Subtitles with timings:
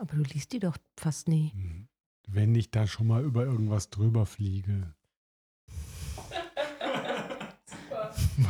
[0.00, 1.52] Aber du liest die doch fast nie.
[1.52, 1.86] Hm.
[2.26, 4.94] Wenn ich da schon mal über irgendwas drüber fliege.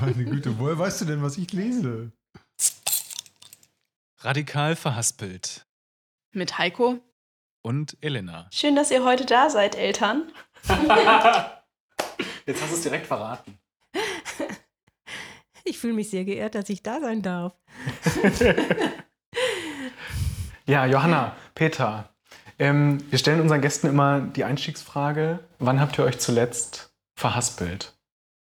[0.01, 2.13] Meine Güte, woher weißt du denn, was ich lese?
[4.19, 5.67] Radikal verhaspelt.
[6.31, 7.01] Mit Heiko.
[7.63, 8.49] Und Elena.
[8.53, 10.31] Schön, dass ihr heute da seid, Eltern.
[12.47, 13.59] Jetzt hast du es direkt verraten.
[15.65, 17.59] Ich fühle mich sehr geehrt, dass ich da sein darf.
[20.71, 22.09] ja, Johanna, Peter,
[22.61, 27.99] ähm, wir stellen unseren Gästen immer die Einstiegsfrage: Wann habt ihr euch zuletzt verhaspelt?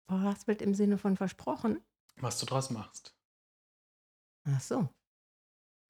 [0.08, 1.80] Verhaspelt im Sinne von versprochen?
[2.20, 3.14] Was du draus machst.
[4.44, 4.88] Ach so.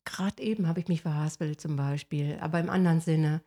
[0.04, 3.40] Gerade eben habe ich mich verhaspelt zum Beispiel, aber im anderen Sinne.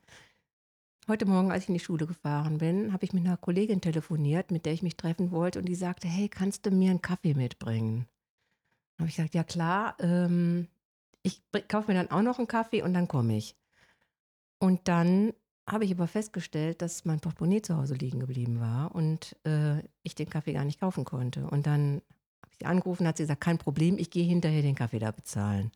[1.08, 4.52] Heute Morgen, als ich in die Schule gefahren bin, habe ich mit einer Kollegin telefoniert,
[4.52, 7.34] mit der ich mich treffen wollte und die sagte, hey, kannst du mir einen Kaffee
[7.34, 8.08] mitbringen?
[8.98, 10.68] Da habe ich gesagt, ja klar, ähm,
[11.30, 13.56] ich kaufe mir dann auch noch einen Kaffee und dann komme ich.
[14.60, 15.34] Und dann
[15.68, 20.16] habe ich aber festgestellt, dass mein Portemonnaie zu Hause liegen geblieben war und äh, ich
[20.16, 21.48] den Kaffee gar nicht kaufen konnte.
[21.48, 22.02] Und dann
[22.42, 25.12] habe ich sie angerufen, hat sie gesagt, kein Problem, ich gehe hinterher den Kaffee da
[25.12, 25.72] bezahlen.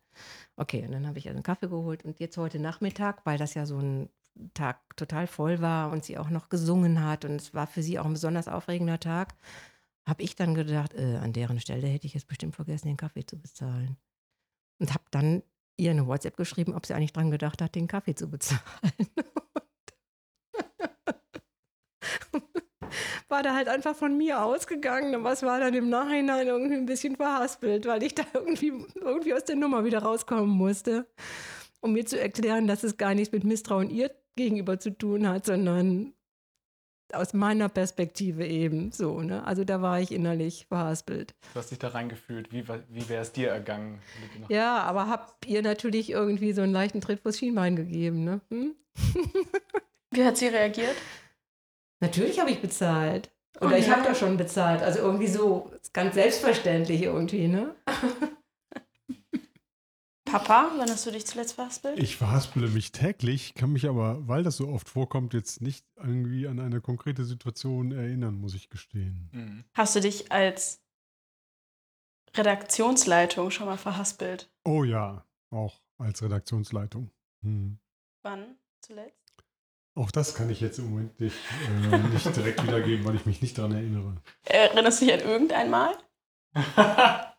[0.56, 3.54] Okay, und dann habe ich also einen Kaffee geholt und jetzt heute Nachmittag, weil das
[3.54, 4.08] ja so ein
[4.52, 8.00] Tag total voll war und sie auch noch gesungen hat und es war für sie
[8.00, 9.34] auch ein besonders aufregender Tag,
[10.06, 13.24] habe ich dann gedacht, äh, an deren Stelle hätte ich jetzt bestimmt vergessen, den Kaffee
[13.24, 13.96] zu bezahlen.
[14.78, 15.42] Und habe dann
[15.76, 18.60] ihr eine WhatsApp geschrieben, ob sie eigentlich dran gedacht hat, den Kaffee zu bezahlen.
[23.28, 26.86] war da halt einfach von mir ausgegangen, aber es war dann im Nachhinein irgendwie ein
[26.86, 31.06] bisschen verhaspelt, weil ich da irgendwie, irgendwie aus der Nummer wieder rauskommen musste,
[31.80, 35.46] um mir zu erklären, dass es gar nichts mit Misstrauen ihr gegenüber zu tun hat,
[35.46, 36.14] sondern
[37.14, 39.20] aus meiner Perspektive eben so.
[39.20, 39.44] Ne?
[39.46, 41.34] Also da war ich innerlich verhaspelt.
[41.52, 42.52] Du hast dich da reingefühlt.
[42.52, 44.00] Wie, wie wäre es dir ergangen?
[44.48, 48.24] Ja, aber habt ihr natürlich irgendwie so einen leichten Tritt vors Schienbein gegeben.
[48.24, 48.40] Ne?
[48.50, 48.74] Hm?
[50.10, 50.94] wie hat sie reagiert?
[52.00, 53.30] Natürlich habe ich bezahlt.
[53.60, 54.82] Oder oh, ich habe da schon bezahlt.
[54.82, 57.74] Also irgendwie so ganz selbstverständlich irgendwie, ne?
[60.34, 61.96] Papa, wann hast du dich zuletzt verhaspelt?
[61.96, 66.48] Ich verhaspele mich täglich, kann mich aber, weil das so oft vorkommt, jetzt nicht irgendwie
[66.48, 69.28] an eine konkrete Situation erinnern, muss ich gestehen.
[69.30, 69.64] Mhm.
[69.74, 70.82] Hast du dich als
[72.36, 74.50] Redaktionsleitung schon mal verhaspelt?
[74.64, 77.12] Oh ja, auch als Redaktionsleitung.
[77.42, 77.78] Hm.
[78.22, 79.44] Wann zuletzt?
[79.94, 81.36] Auch das kann ich jetzt im Moment nicht,
[81.92, 84.16] äh, nicht direkt wiedergeben, weil ich mich nicht daran erinnere.
[84.42, 85.96] Erinnerst du dich an irgendein Mal?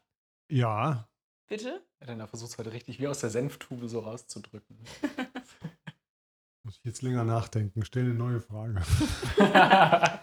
[0.49, 1.09] ja.
[1.47, 1.85] Bitte?
[2.05, 4.77] Elena versucht es heute richtig wie aus der Senftube so rauszudrücken.
[6.63, 7.83] Muss ich jetzt länger nachdenken.
[7.83, 8.75] Stell eine neue Frage.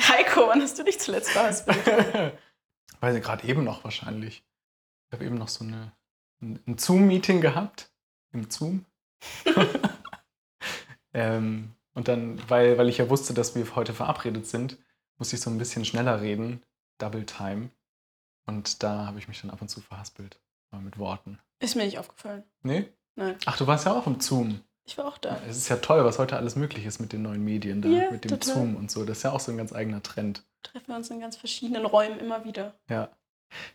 [0.00, 1.78] Heiko, wann hast du dich zuletzt verhaspelt?
[3.00, 4.44] Weil gerade eben noch wahrscheinlich.
[5.06, 5.92] Ich habe eben noch so eine,
[6.40, 7.92] ein Zoom-Meeting gehabt.
[8.32, 8.84] Im Zoom.
[11.12, 14.78] ähm, und dann, weil, weil ich ja wusste, dass wir heute verabredet sind,
[15.18, 16.62] musste ich so ein bisschen schneller reden.
[16.98, 17.70] Double Time.
[18.46, 20.41] Und da habe ich mich dann ab und zu verhaspelt.
[20.80, 21.38] Mit Worten.
[21.60, 22.42] Ist mir nicht aufgefallen.
[22.62, 22.88] Nee?
[23.14, 23.36] Nein.
[23.46, 24.60] Ach, du warst ja auch im Zoom.
[24.84, 25.38] Ich war auch da.
[25.48, 28.10] Es ist ja toll, was heute alles möglich ist mit den neuen Medien da, ja,
[28.10, 28.54] mit dem total.
[28.54, 29.04] Zoom und so.
[29.04, 30.44] Das ist ja auch so ein ganz eigener Trend.
[30.62, 32.74] Treffen wir uns in ganz verschiedenen Räumen immer wieder.
[32.88, 33.10] Ja.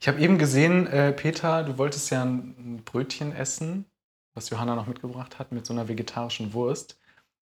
[0.02, 3.86] Ich habe eben gesehen, äh, Peter, du wolltest ja ein Brötchen essen,
[4.34, 7.00] was Johanna noch mitgebracht hat, mit so einer vegetarischen Wurst.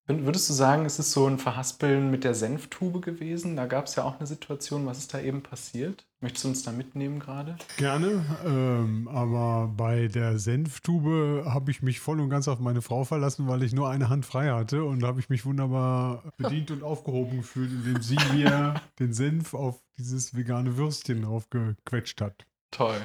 [0.08, 3.56] Würdest du sagen, es ist so ein Verhaspeln mit der Senftube gewesen?
[3.56, 4.86] Da gab es ja auch eine Situation.
[4.86, 6.06] Was ist da eben passiert?
[6.26, 7.56] Möchtest du uns da mitnehmen gerade?
[7.78, 13.04] Gerne, ähm, aber bei der Senftube habe ich mich voll und ganz auf meine Frau
[13.04, 16.82] verlassen, weil ich nur eine Hand frei hatte und habe ich mich wunderbar bedient und
[16.82, 22.48] aufgehoben gefühlt, indem sie mir den Senf auf dieses vegane Würstchen draufgequetscht hat.
[22.72, 23.00] Toll.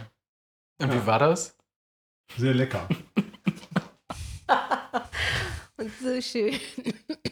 [0.81, 1.59] Und wie war das?
[2.39, 2.89] Sehr lecker.
[5.77, 6.55] Und so schön,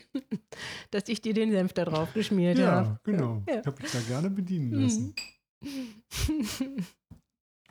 [0.90, 3.00] dass ich dir den Senf da drauf geschmiert ja, habe.
[3.04, 3.42] Genau.
[3.46, 3.60] Ja, genau.
[3.60, 5.14] Ich habe mich da gerne bedienen mhm.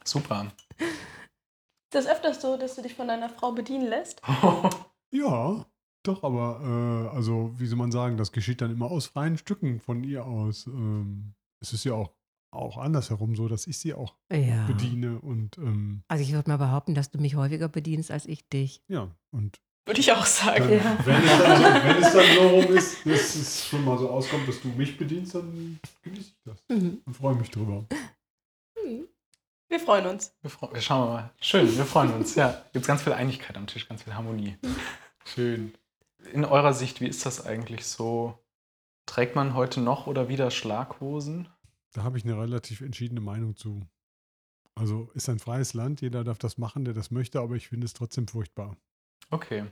[0.03, 0.51] Super.
[0.77, 4.21] Ist das öfters so, dass du dich von deiner Frau bedienen lässt?
[5.12, 5.65] ja,
[6.03, 9.79] doch, aber äh, also, wie soll man sagen, das geschieht dann immer aus freien Stücken
[9.79, 10.67] von ihr aus.
[10.67, 12.13] Ähm, es ist ja auch
[12.51, 14.65] auch andersherum so, dass ich sie auch ja.
[14.67, 18.47] bediene und ähm, also ich würde mal behaupten, dass du mich häufiger bedienst als ich
[18.50, 18.83] dich.
[18.88, 20.69] Ja, und würde ich auch sagen.
[20.69, 21.06] Dann, ja.
[21.06, 24.10] wenn, es dann so, wenn es dann so rum ist, dass es schon mal so
[24.10, 27.01] auskommt, dass du mich bedienst, dann genieße ich das mhm.
[27.06, 27.86] und freue mich drüber.
[28.84, 29.07] Mhm.
[29.69, 30.34] Wir freuen uns.
[30.42, 31.34] Wir, freu wir schauen mal.
[31.39, 32.36] Schön, wir freuen uns.
[32.36, 34.57] Ja, gibt ganz viel Einigkeit am Tisch, ganz viel Harmonie.
[34.62, 34.75] Mhm.
[35.25, 35.74] Schön.
[36.34, 38.38] In eurer Sicht, wie ist das eigentlich so?
[39.06, 41.48] Trägt man heute noch oder wieder Schlaghosen?
[41.94, 43.88] Da habe ich eine relativ entschiedene Meinung zu.
[44.75, 47.86] Also ist ein freies Land, jeder darf das machen, der das möchte, aber ich finde
[47.86, 48.75] es trotzdem furchtbar.
[49.29, 49.65] Okay.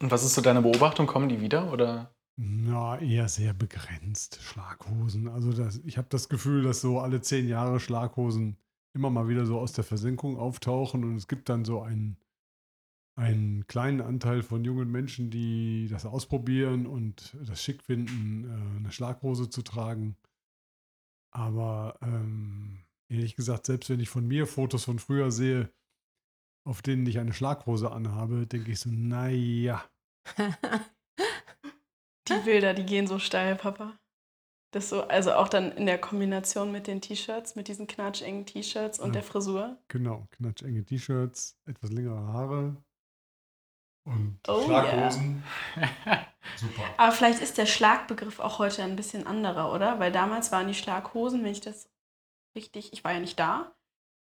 [0.00, 1.06] Und was ist so deine Beobachtung?
[1.06, 2.14] Kommen die wieder oder?
[2.36, 5.28] Na, eher sehr begrenzt, Schlaghosen.
[5.28, 8.56] Also das, ich habe das Gefühl, dass so alle zehn Jahre Schlaghosen
[8.94, 12.16] immer mal wieder so aus der Versenkung auftauchen und es gibt dann so einen,
[13.16, 18.92] einen kleinen Anteil von jungen Menschen, die das ausprobieren und das schick finden, äh, eine
[18.92, 20.16] Schlaghose zu tragen.
[21.30, 25.70] Aber ähm, ehrlich gesagt, selbst wenn ich von mir Fotos von früher sehe,
[26.64, 29.82] auf denen ich eine Schlaghose anhabe, denke ich so, naja.
[32.28, 33.98] Die Bilder, die gehen so steil, Papa.
[34.72, 39.00] Das so, also auch dann in der Kombination mit den T-Shirts, mit diesen knatschengen T-Shirts
[39.00, 39.12] und Ja.
[39.14, 39.76] der Frisur.
[39.88, 42.76] Genau, knatschenge T-Shirts, etwas längere Haare
[44.04, 45.42] und Oh, Schlaghosen.
[46.56, 46.84] Super.
[46.96, 49.98] Aber vielleicht ist der Schlagbegriff auch heute ein bisschen anderer, oder?
[49.98, 51.90] Weil damals waren die Schlaghosen, wenn ich das
[52.56, 53.74] richtig, ich war ja nicht da,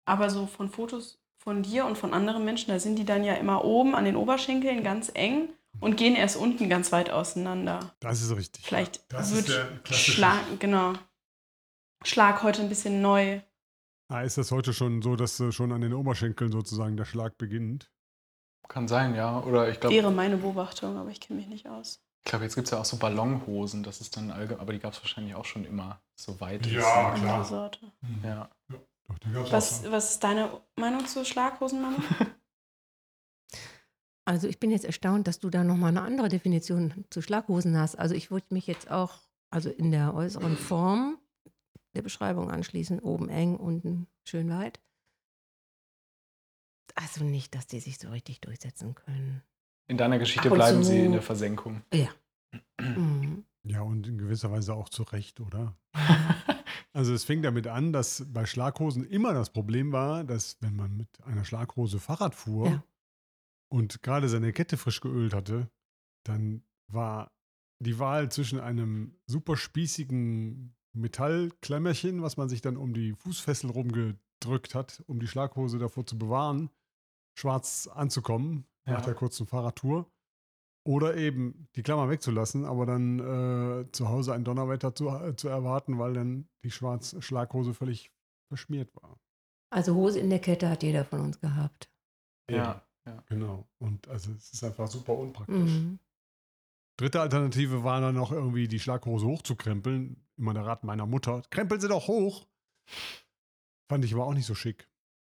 [0.05, 3.35] aber so von Fotos von dir und von anderen Menschen, da sind die dann ja
[3.35, 5.49] immer oben an den Oberschenkeln ganz eng
[5.79, 7.93] und gehen erst unten ganz weit auseinander.
[7.99, 8.65] Das ist richtig.
[8.65, 10.11] Vielleicht das wird ist der klassische.
[10.11, 10.93] Schlag, genau.
[12.03, 13.41] Schlag heute ein bisschen neu.
[14.07, 17.37] Ah, ist das heute schon so, dass äh, schon an den Oberschenkeln sozusagen der Schlag
[17.37, 17.91] beginnt?
[18.67, 19.39] Kann sein, ja.
[19.41, 22.03] Oder ich glaube, Wäre meine Beobachtung, aber ich kenne mich nicht aus.
[22.23, 23.83] ich glaube, jetzt gibt es ja auch so Ballonhosen.
[23.83, 26.65] Das ist dann allgemein, aber die gab es wahrscheinlich auch schon immer so weit.
[26.65, 27.21] Ja, ist.
[27.21, 27.45] klar.
[27.45, 27.91] Sorte.
[28.23, 28.49] Ja.
[29.07, 29.91] Doch, die gab's auch Was, schon.
[29.91, 31.97] was ist deine Meinung zu Schlaghosen, Mama?
[34.27, 37.93] Also ich bin jetzt erstaunt, dass du da nochmal eine andere Definition zu Schlaghosen hast.
[37.99, 39.19] Also ich würde mich jetzt auch,
[39.51, 41.19] also in der äußeren Form
[41.93, 44.79] der Beschreibung anschließen, oben eng, unten schön weit.
[46.95, 49.43] Also nicht, dass die sich so richtig durchsetzen können.
[49.87, 51.83] In deiner Geschichte und bleiben zu- sie in der Versenkung.
[51.93, 52.09] Ja.
[52.79, 53.45] Mhm.
[53.63, 55.75] Ja, und in gewisser Weise auch zu Recht, oder?
[56.95, 60.95] Also es fing damit an, dass bei Schlaghosen immer das Problem war, dass wenn man
[60.95, 62.83] mit einer Schlaghose Fahrrad fuhr Ja.
[63.69, 65.69] und gerade seine Kette frisch geölt hatte,
[66.25, 67.31] dann war
[67.83, 74.73] die Wahl zwischen einem super spießigen Metallklemmerchen, was man sich dann um die Fußfessel rumgedrückt
[74.73, 76.69] hat, um die Schlaghose davor zu bewahren,
[77.37, 78.93] schwarz anzukommen Ja.
[78.93, 80.09] nach der kurzen Fahrradtour.
[80.85, 85.47] Oder eben die Klammer wegzulassen, aber dann äh, zu Hause ein Donnerwetter zu, äh, zu
[85.47, 88.11] erwarten, weil dann die schwarze Schlaghose völlig
[88.49, 89.19] verschmiert war.
[89.71, 91.89] Also Hose in der Kette hat jeder von uns gehabt.
[92.49, 92.83] Ja.
[93.07, 93.23] ja.
[93.27, 93.67] Genau.
[93.79, 95.71] Und also es ist einfach super unpraktisch.
[95.71, 95.99] Mhm.
[96.97, 100.23] Dritte Alternative war dann noch irgendwie die Schlaghose hochzukrempeln.
[100.37, 101.41] Immer der Rat meiner Mutter.
[101.49, 102.45] Krempeln Sie doch hoch.
[103.89, 104.87] Fand ich aber auch nicht so schick.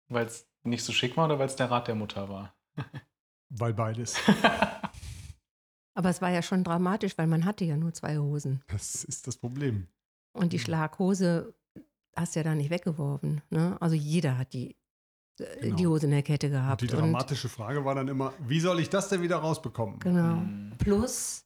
[0.09, 2.55] Weil es nicht so schick war oder weil es der Rat der Mutter war?
[3.51, 4.17] Weil beides.
[5.95, 8.63] Aber es war ja schon dramatisch, weil man hatte ja nur zwei Hosen.
[8.69, 9.89] Das ist das Problem.
[10.35, 10.63] Und die Mhm.
[10.63, 11.55] Schlaghose
[12.17, 13.43] hast du ja da nicht weggeworfen.
[13.51, 13.77] Ne?
[13.81, 14.77] Also jeder hat die,
[15.39, 15.77] äh, Genau.
[15.77, 16.81] die Hose in der Kette Und gehabt.
[16.81, 19.99] die dramatische Frage war dann immer, wie soll ich das denn wieder rausbekommen?
[19.99, 20.41] genau.
[20.41, 20.73] Hm.
[20.79, 21.45] Plus,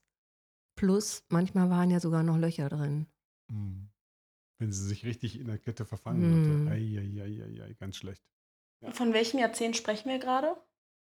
[0.77, 3.07] plus, manchmal waren ja sogar noch Löcher drin.
[3.51, 3.89] Hm.
[4.59, 6.67] Wenn sie sich richtig in der Kette verfangen Hm.
[6.67, 6.77] hatte.
[6.77, 8.23] Eieieiei, ganz schlecht.
[8.93, 10.57] Von welchem Jahrzehnt sprechen wir gerade?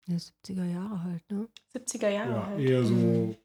[0.08, 1.48] Ja, 70er Jahre halt, ne?
[1.74, 2.60] 70er Jahre Ja, halt.
[2.60, 3.36] eher so Mhm.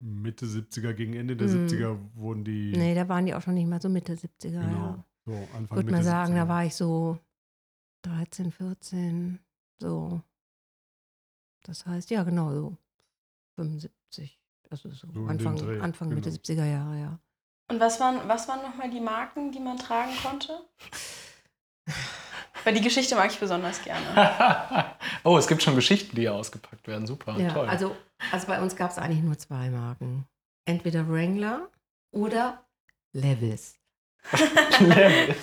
[0.00, 1.66] Mitte 70er, gegen Ende der Mhm.
[1.68, 2.72] 70er wurden die.
[2.76, 4.78] Nee, da waren die auch schon nicht mal so Mitte 70er, genau.
[4.96, 5.04] ja.
[5.26, 6.36] So Anfang würde Mitte mal sagen, 70er.
[6.36, 7.18] da war ich so
[8.02, 9.38] 13, 14,
[9.78, 10.20] so.
[11.62, 12.76] Das heißt, ja, genau, so
[13.54, 14.40] 75.
[14.70, 16.40] Also so, So Anfang, Dreh, Anfang Mitte genau.
[16.42, 17.20] 70er Jahre, ja.
[17.68, 20.58] Und was waren, was waren nochmal die Marken, die man tragen konnte?
[22.64, 24.94] Weil die Geschichte mag ich besonders gerne.
[25.24, 27.06] oh, es gibt schon Geschichten, die hier ausgepackt werden.
[27.06, 27.68] Super, Ja, toll.
[27.68, 27.96] also,
[28.30, 30.26] also bei uns gab es eigentlich nur zwei Marken.
[30.64, 31.68] Entweder Wrangler
[32.12, 32.64] oder
[33.12, 33.74] Levis.
[34.78, 35.36] Levis.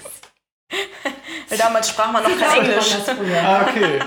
[1.49, 2.95] Weil damals sprach man noch kein Englisch.
[3.43, 3.99] ah, okay.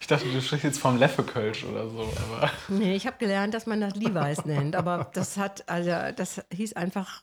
[0.00, 2.50] Ich dachte, du sprichst jetzt vom Leffekölsch oder so, aber.
[2.68, 6.74] Nee, ich habe gelernt, dass man das Levi's nennt, aber das hat, also das hieß
[6.74, 7.22] einfach,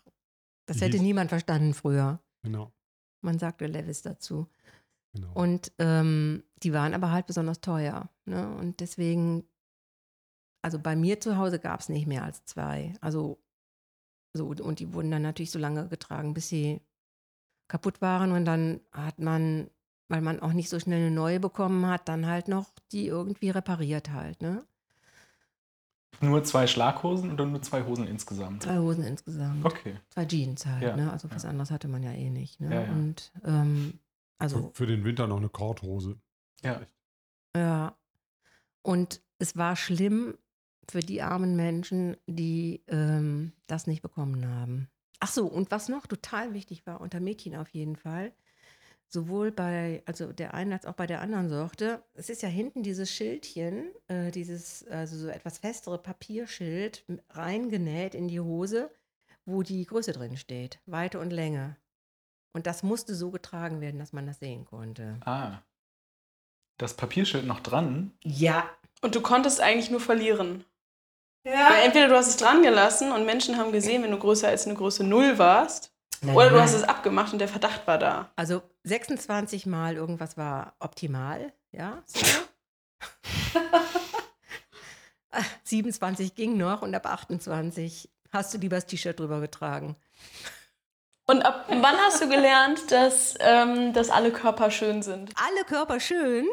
[0.65, 2.19] das hätte niemand verstanden früher.
[2.43, 2.71] Genau.
[3.21, 4.48] Man sagte Levis dazu.
[5.13, 5.32] Genau.
[5.34, 8.10] Und ähm, die waren aber halt besonders teuer.
[8.25, 8.48] Ne?
[8.56, 9.44] Und deswegen,
[10.62, 12.94] also bei mir zu Hause gab es nicht mehr als zwei.
[13.01, 13.39] Also
[14.34, 16.82] so, und die wurden dann natürlich so lange getragen, bis sie
[17.68, 18.32] kaputt waren.
[18.32, 19.70] Und dann hat man,
[20.08, 23.50] weil man auch nicht so schnell eine neue bekommen hat, dann halt noch die irgendwie
[23.50, 24.41] repariert halt.
[24.41, 24.63] Ne?
[26.22, 28.63] Nur zwei Schlaghosen oder nur zwei Hosen insgesamt?
[28.63, 29.65] Zwei Hosen insgesamt.
[29.65, 29.96] Okay.
[30.10, 30.84] Zwei Jeans halt.
[30.84, 31.12] Ja, Ne?
[31.12, 31.50] Also was ja.
[31.50, 32.60] anderes hatte man ja eh nicht.
[32.60, 32.74] Ne?
[32.74, 32.91] Ja, ja.
[32.91, 34.00] Und ähm,
[34.41, 36.19] also für, für den Winter noch eine Korthose.
[36.63, 36.81] Ja.
[37.55, 37.98] Ja.
[38.81, 40.38] Und es war schlimm
[40.89, 44.89] für die armen Menschen, die ähm, das nicht bekommen haben.
[45.19, 48.33] Ach so, und was noch total wichtig war, unter Mädchen auf jeden Fall,
[49.07, 52.03] sowohl bei, also der einen als auch bei der anderen Sorte.
[52.13, 58.27] Es ist ja hinten dieses Schildchen, äh, dieses, also so etwas festere Papierschild reingenäht in
[58.27, 58.89] die Hose,
[59.45, 61.77] wo die Größe drin steht, Weite und Länge.
[62.53, 65.17] Und das musste so getragen werden, dass man das sehen konnte.
[65.25, 65.60] Ah.
[66.77, 68.12] Das Papierschild noch dran.
[68.24, 68.70] Ja.
[69.01, 70.65] Und du konntest eigentlich nur verlieren.
[71.43, 71.70] Ja.
[71.72, 74.65] Weil entweder du hast es dran gelassen und Menschen haben gesehen, wenn du größer als
[74.65, 75.91] eine Größe 0 warst,
[76.24, 78.29] oder du hast es abgemacht und der Verdacht war da.
[78.36, 82.03] Also 26 Mal irgendwas war optimal, ja.
[82.05, 82.20] So.
[85.34, 89.96] Ah, 27 ging noch und ab 28 hast du lieber das T-Shirt drüber getragen.
[91.31, 95.33] Und ab wann hast du gelernt, dass, ähm, dass alle Körper schön sind?
[95.38, 96.45] Alle Körper schön.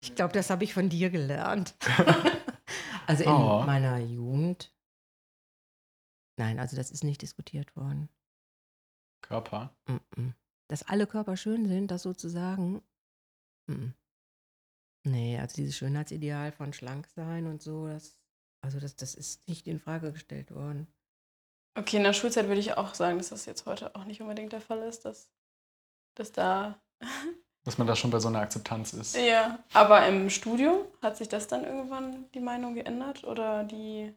[0.00, 1.74] Ich glaube, das habe ich von dir gelernt.
[3.08, 3.64] also in Oh.
[3.66, 4.72] meiner Jugend.
[6.38, 8.08] Nein, also das ist nicht diskutiert worden.
[9.22, 9.74] Körper.
[9.88, 10.34] Mm-mm.
[10.68, 12.82] Dass alle Körper schön sind, das sozusagen.
[13.68, 13.88] Mm.
[15.04, 18.20] Nee, also dieses Schönheitsideal von schlank sein und so, das,
[18.62, 20.86] also das, das ist nicht in Frage gestellt worden.
[21.76, 24.52] Okay, in der Schulzeit würde ich auch sagen, dass das jetzt heute auch nicht unbedingt
[24.52, 25.30] der Fall ist, dass,
[26.14, 26.80] dass da.
[27.64, 29.16] Dass man da schon bei so einer Akzeptanz ist.
[29.16, 29.58] Ja.
[29.72, 34.14] Aber im Studium hat sich das dann irgendwann die Meinung geändert oder die,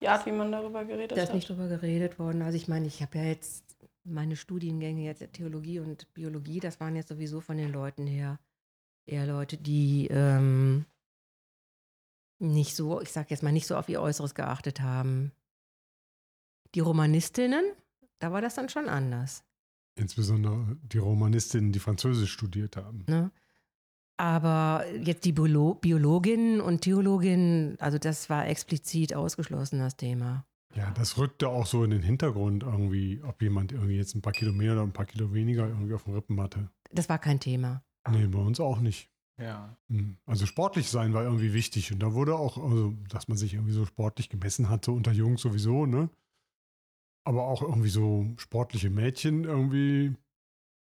[0.00, 1.36] die Art, wie man darüber geredet Da ist hat?
[1.36, 2.42] nicht drüber geredet worden.
[2.42, 6.96] Also ich meine, ich habe ja jetzt meine Studiengänge jetzt Theologie und Biologie, das waren
[6.96, 8.40] jetzt sowieso von den Leuten her
[9.06, 10.84] eher Leute, die ähm,
[12.40, 15.30] nicht so, ich sag jetzt mal, nicht so auf ihr Äußeres geachtet haben.
[16.74, 17.64] Die Romanistinnen,
[18.18, 19.44] da war das dann schon anders.
[19.96, 23.04] Insbesondere die Romanistinnen, die Französisch studiert haben.
[23.08, 23.30] Ne?
[24.16, 30.44] Aber jetzt die Biolo Biologinnen und Theologinnen, also das war explizit ausgeschlossen, das Thema.
[30.74, 34.32] Ja, das rückte auch so in den Hintergrund irgendwie, ob jemand irgendwie jetzt ein paar
[34.32, 36.70] Kilo mehr oder ein paar Kilo weniger irgendwie auf den Rippen hatte.
[36.92, 37.82] Das war kein Thema.
[38.08, 39.10] Nee, bei uns auch nicht.
[39.38, 39.76] Ja.
[39.88, 40.16] Hm.
[40.26, 43.72] Also sportlich sein war irgendwie wichtig und da wurde auch, also dass man sich irgendwie
[43.72, 46.10] so sportlich gemessen hat, so unter Jungs sowieso, ne?
[47.24, 50.14] Aber auch irgendwie so sportliche Mädchen irgendwie.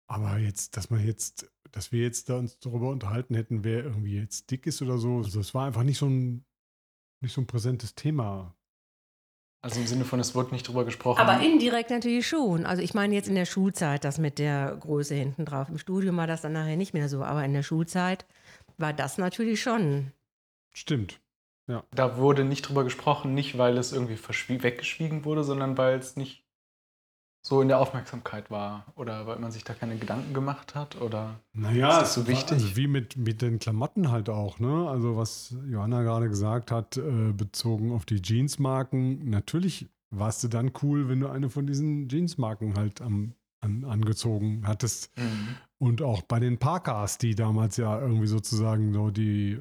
[0.07, 4.15] Aber jetzt, dass man jetzt, dass wir jetzt da uns darüber unterhalten hätten, wer irgendwie
[4.15, 6.45] jetzt dick ist oder so, also es war einfach nicht so ein,
[7.21, 8.55] nicht so ein präsentes Thema.
[9.65, 11.19] Also im Sinne von, es wurde nicht drüber gesprochen.
[11.19, 12.67] Aber indirekt natürlich schon.
[12.67, 15.69] Also ich meine jetzt in der Schulzeit, das mit der Größe hinten drauf.
[15.69, 18.27] Im Studium war das dann nachher nicht mehr so, aber in der Schulzeit
[18.77, 20.11] war das natürlich schon.
[20.71, 21.19] Stimmt.
[21.95, 24.17] Da wurde nicht drüber gesprochen, nicht weil es irgendwie
[24.63, 26.43] weggeschwiegen wurde, sondern weil es nicht
[27.41, 31.39] so in der Aufmerksamkeit war oder weil man sich da keine Gedanken gemacht hat oder
[31.53, 32.51] Naja, Ist das es so war- wichtig?
[32.53, 34.89] Also wie mit, mit den Klamotten halt auch, ne?
[34.89, 40.71] Also was Johanna gerade gesagt hat, äh, bezogen auf die Jeansmarken, natürlich warst du dann
[40.81, 45.11] cool, wenn du eine von diesen Jeansmarken halt am, an, angezogen hattest.
[45.77, 49.59] Und auch bei den Parkas, die damals ja irgendwie sozusagen so die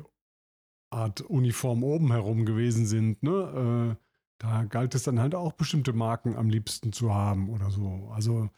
[0.95, 3.97] Art Uniform oben herum gewesen sind, ne?
[3.97, 4.05] Äh,
[4.39, 8.11] da galt es dann halt auch bestimmte Marken am liebsten zu haben oder so.
[8.13, 8.51] Also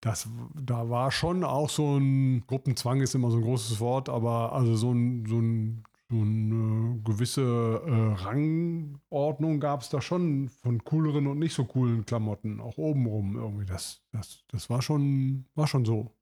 [0.00, 4.52] das, da war schon auch so ein Gruppenzwang ist immer so ein großes Wort, aber
[4.52, 7.40] also so ein, so ein so eine gewisse
[7.86, 13.36] äh, Rangordnung gab es da schon von cooleren und nicht so coolen Klamotten, auch obenrum
[13.36, 13.64] irgendwie.
[13.64, 16.12] Das, das, das war schon, war schon so.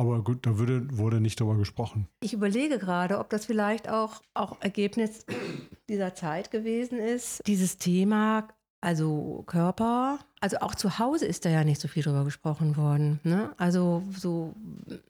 [0.00, 2.08] Aber gut, da würde, wurde nicht darüber gesprochen.
[2.20, 5.26] Ich überlege gerade, ob das vielleicht auch, auch Ergebnis
[5.90, 7.46] dieser Zeit gewesen ist.
[7.46, 8.48] Dieses Thema,
[8.80, 13.20] also Körper, also auch zu Hause ist da ja nicht so viel drüber gesprochen worden.
[13.24, 13.52] Ne?
[13.58, 14.54] Also so,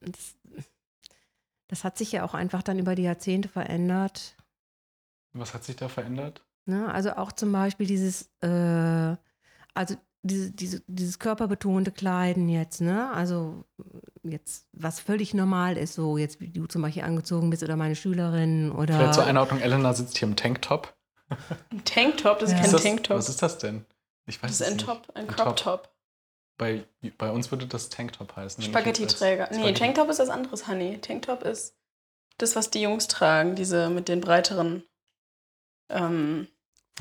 [0.00, 0.34] das,
[1.68, 4.34] das hat sich ja auch einfach dann über die Jahrzehnte verändert.
[5.34, 6.44] Was hat sich da verändert?
[6.66, 6.92] Ne?
[6.92, 9.16] Also auch zum Beispiel dieses, äh,
[9.72, 13.10] also diese, diese, dieses körperbetonte Kleiden jetzt, ne?
[13.12, 13.64] Also
[14.22, 17.96] jetzt, was völlig normal ist, so jetzt wie du zum Beispiel angezogen bist oder meine
[17.96, 18.94] Schülerin oder.
[18.94, 20.94] Vielleicht zur Einordnung, Elena sitzt hier im Tanktop.
[21.70, 22.58] Ein Tanktop, das ist Ja.
[22.58, 23.16] kein Ist das, Tanktop.
[23.16, 23.84] Was ist das denn?
[24.26, 24.86] Ich weiß das ist es ein nicht.
[24.86, 25.56] Top, ein Ein Crop Top.
[25.56, 25.94] Top.
[26.58, 26.84] Bei,
[27.16, 28.62] bei uns würde das Tanktop heißen.
[28.62, 29.48] Spaghetti-Träger.
[29.50, 29.78] Nee, Spaghetti.
[29.80, 30.98] Tanktop ist was anderes, Honey.
[31.00, 31.74] Tanktop ist
[32.36, 34.82] das, was die Jungs tragen, diese mit den breiteren,
[35.88, 36.48] ähm,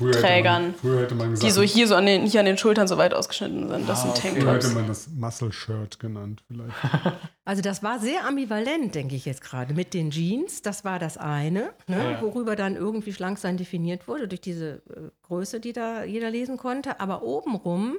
[0.00, 2.40] Früher Trägern, Hätte man, früher hätte man gesagt, die so hier so an den, hier
[2.40, 3.88] an den Schultern so weit ausgeschnitten sind.
[3.88, 4.28] Das Ah, sind okay.
[4.30, 4.64] früher Tanktops.
[4.66, 6.74] hätte man das Muscle-Shirt genannt vielleicht.
[7.44, 9.74] Also das war sehr ambivalent, denke ich jetzt gerade.
[9.74, 12.22] Mit den Jeans, das war das eine, ne, Ja.
[12.22, 17.00] worüber dann irgendwie Schlanksein definiert wurde, durch diese äh, Größe, die da jeder lesen konnte.
[17.00, 17.96] Aber obenrum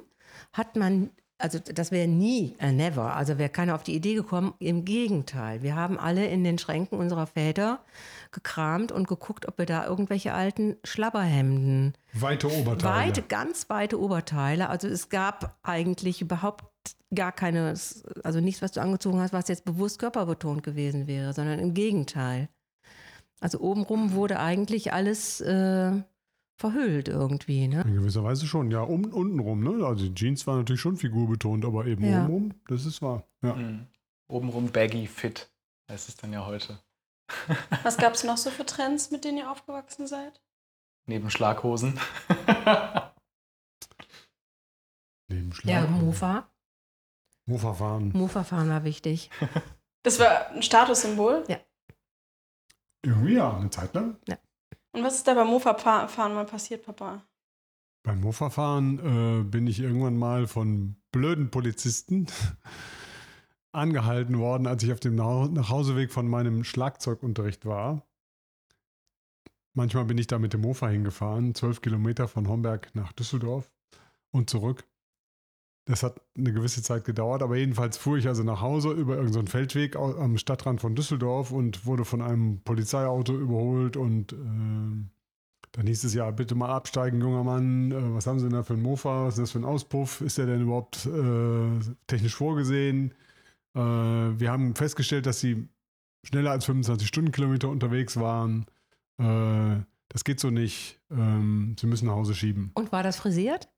[0.54, 1.10] hat man,
[1.42, 4.54] also das wäre nie, äh, never, also wäre keiner auf die Idee gekommen.
[4.60, 7.80] Im Gegenteil, wir haben alle in den Schränken unserer Väter
[8.30, 13.08] gekramt und geguckt, ob wir da irgendwelche alten Schlabberhemden Weite Oberteile.
[13.08, 14.68] Weite, ganz weite Oberteile.
[14.68, 16.64] Also es gab eigentlich überhaupt
[17.12, 17.74] gar keine,
[18.22, 22.48] also nichts, was du angezogen hast, was jetzt bewusst körperbetont gewesen wäre, sondern im Gegenteil.
[23.40, 25.92] Also obenrum wurde eigentlich alles äh,
[26.62, 27.82] verhüllt irgendwie, ne?
[27.82, 28.80] In gewisser Weise schon, ja.
[28.82, 29.84] Um, untenrum, ne?
[29.84, 32.24] Also die Jeans war natürlich schon figurbetont, aber eben Ja.
[32.24, 33.24] obenrum, das ist wahr.
[33.42, 33.54] Ja.
[33.54, 33.86] Mhm.
[34.28, 35.50] Obenrum baggy fit,
[35.90, 36.78] heißt es dann ja heute.
[37.82, 40.40] Was gab es noch so für Trends, mit denen ihr aufgewachsen seid?
[41.06, 41.98] Neben Schlaghosen.
[45.28, 45.90] Neben Ja, Schlag.
[45.90, 46.48] Mofa.
[47.46, 48.12] Mofa fahren.
[48.14, 49.30] Mofa fahren war wichtig.
[50.04, 51.44] Das war ein Statussymbol.
[53.04, 54.16] Irgendwie ja, eine Zeit lang.
[54.92, 57.22] Und was ist da beim Mofa-Fahren mal passiert, Papa?
[58.02, 62.26] Beim Mofa-Fahren äh, bin ich irgendwann mal von blöden Polizisten
[63.72, 68.06] angehalten worden, als ich auf dem Nach Nachhauseweg von meinem Schlagzeugunterricht war.
[69.74, 73.70] Manchmal bin ich da mit dem Mofa hingefahren, zwölf Kilometer von Homberg nach Düsseldorf
[74.30, 74.84] und zurück.
[75.84, 79.48] Das hat eine gewisse Zeit gedauert, aber jedenfalls fuhr ich also nach Hause über irgendeinen
[79.48, 84.36] Feldweg au- am Stadtrand von Düsseldorf und wurde von einem Polizeiauto überholt und äh,
[85.72, 87.90] dann hieß es ja, bitte mal absteigen, junger Mann.
[87.90, 89.24] Äh, was haben Sie denn da für einen Mofa?
[89.26, 90.20] Was ist das für ein Auspuff?
[90.20, 93.12] Ist der denn überhaupt äh, technisch vorgesehen?
[93.74, 95.66] Äh, wir haben festgestellt, dass Sie
[96.24, 98.66] schneller als 25 Stundenkilometer unterwegs waren.
[99.18, 101.00] Äh, das geht so nicht.
[101.10, 102.70] Ähm, Sie müssen nach Hause schieben.
[102.74, 103.68] Und war das frisiert?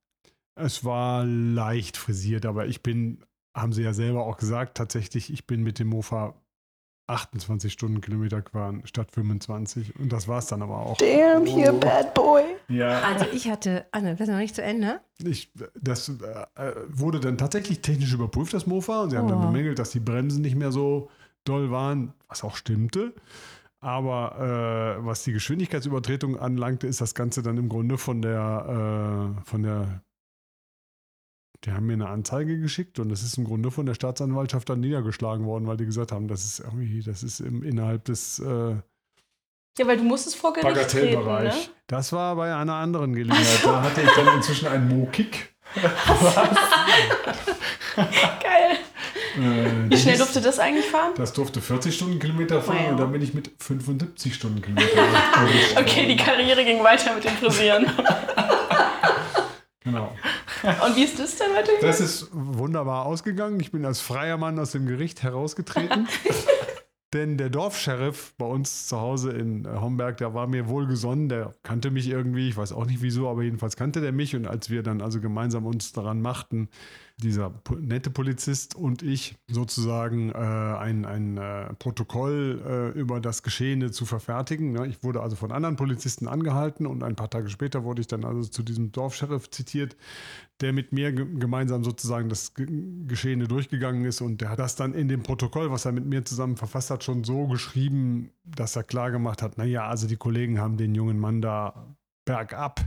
[0.56, 3.24] Es war leicht frisiert, aber ich bin,
[3.56, 6.34] haben Sie ja selber auch gesagt, tatsächlich, ich bin mit dem Mofa
[7.06, 9.98] 28 Stundenkilometer gefahren statt 25.
[9.98, 10.96] Und das war es dann aber auch.
[10.96, 11.78] Damn, you Oh.
[11.78, 12.42] bad boy.
[12.68, 13.00] Ja.
[13.02, 15.00] Also ich hatte, Anne, das ist noch nicht zu Ende.
[15.22, 19.02] Ich, das äh, wurde dann tatsächlich technisch überprüft, das Mofa.
[19.02, 19.46] Und sie haben dann Oh.
[19.48, 21.10] bemängelt, dass die Bremsen nicht mehr so
[21.44, 23.12] doll waren, was auch stimmte.
[23.80, 29.44] Aber äh, was die Geschwindigkeitsübertretung anlangte, ist das Ganze dann im Grunde von der, äh,
[29.44, 30.00] von der,
[31.64, 34.80] die haben mir eine Anzeige geschickt und das ist im Grunde von der Staatsanwaltschaft dann
[34.80, 38.76] niedergeschlagen worden, weil die gesagt haben, das ist irgendwie, das ist im, innerhalb des äh,
[39.78, 41.16] Ja, weil du musstest vor Gericht treten, ne?
[41.16, 41.70] Bagatellbereich.
[41.86, 43.60] Das war bei einer anderen Gelegenheit.
[43.64, 45.54] Da hatte ich dann inzwischen einen Mo-Kick.
[47.96, 48.78] Geil.
[49.36, 51.12] Äh, Wie schnell durfte das eigentlich fahren?
[51.16, 52.90] Das durfte 40 Stundenkilometer fahren Wow.
[52.92, 55.02] und dann bin ich mit 75 Stundenkilometer.
[55.76, 57.86] Okay, die Karriere ging weiter mit dem Frisieren.
[59.82, 60.12] Genau.
[60.64, 61.86] Und wie ist das denn weitergegangen?
[61.86, 63.60] Das ist wunderbar ausgegangen.
[63.60, 66.08] Ich bin als freier Mann aus dem Gericht herausgetreten.
[67.14, 71.54] Denn der Dorfscheriff bei uns zu Hause in äh, Homberg, der war mir wohlgesonnen, der
[71.62, 74.34] kannte mich irgendwie, ich weiß auch nicht wieso, aber jedenfalls kannte der mich.
[74.34, 76.68] Und als wir dann also gemeinsam uns daran machten,
[77.22, 83.92] dieser nette Polizist und ich sozusagen äh, ein, ein äh, Protokoll äh, über das Geschehene
[83.92, 84.72] zu verfertigen.
[84.72, 84.88] Ne?
[84.88, 88.24] Ich wurde also von anderen Polizisten angehalten und ein paar Tage später wurde ich dann
[88.24, 89.96] also zu diesem Dorfscheriff zitiert,
[90.60, 92.66] der mit mir ge gemeinsam sozusagen das Ge
[93.06, 96.24] Geschehene durchgegangen ist und der hat das dann in dem Protokoll, was er mit mir
[96.24, 100.58] zusammen verfasst hat, schon so geschrieben, dass er klar gemacht hat, naja, also die Kollegen
[100.58, 102.80] haben den jungen Mann da bergab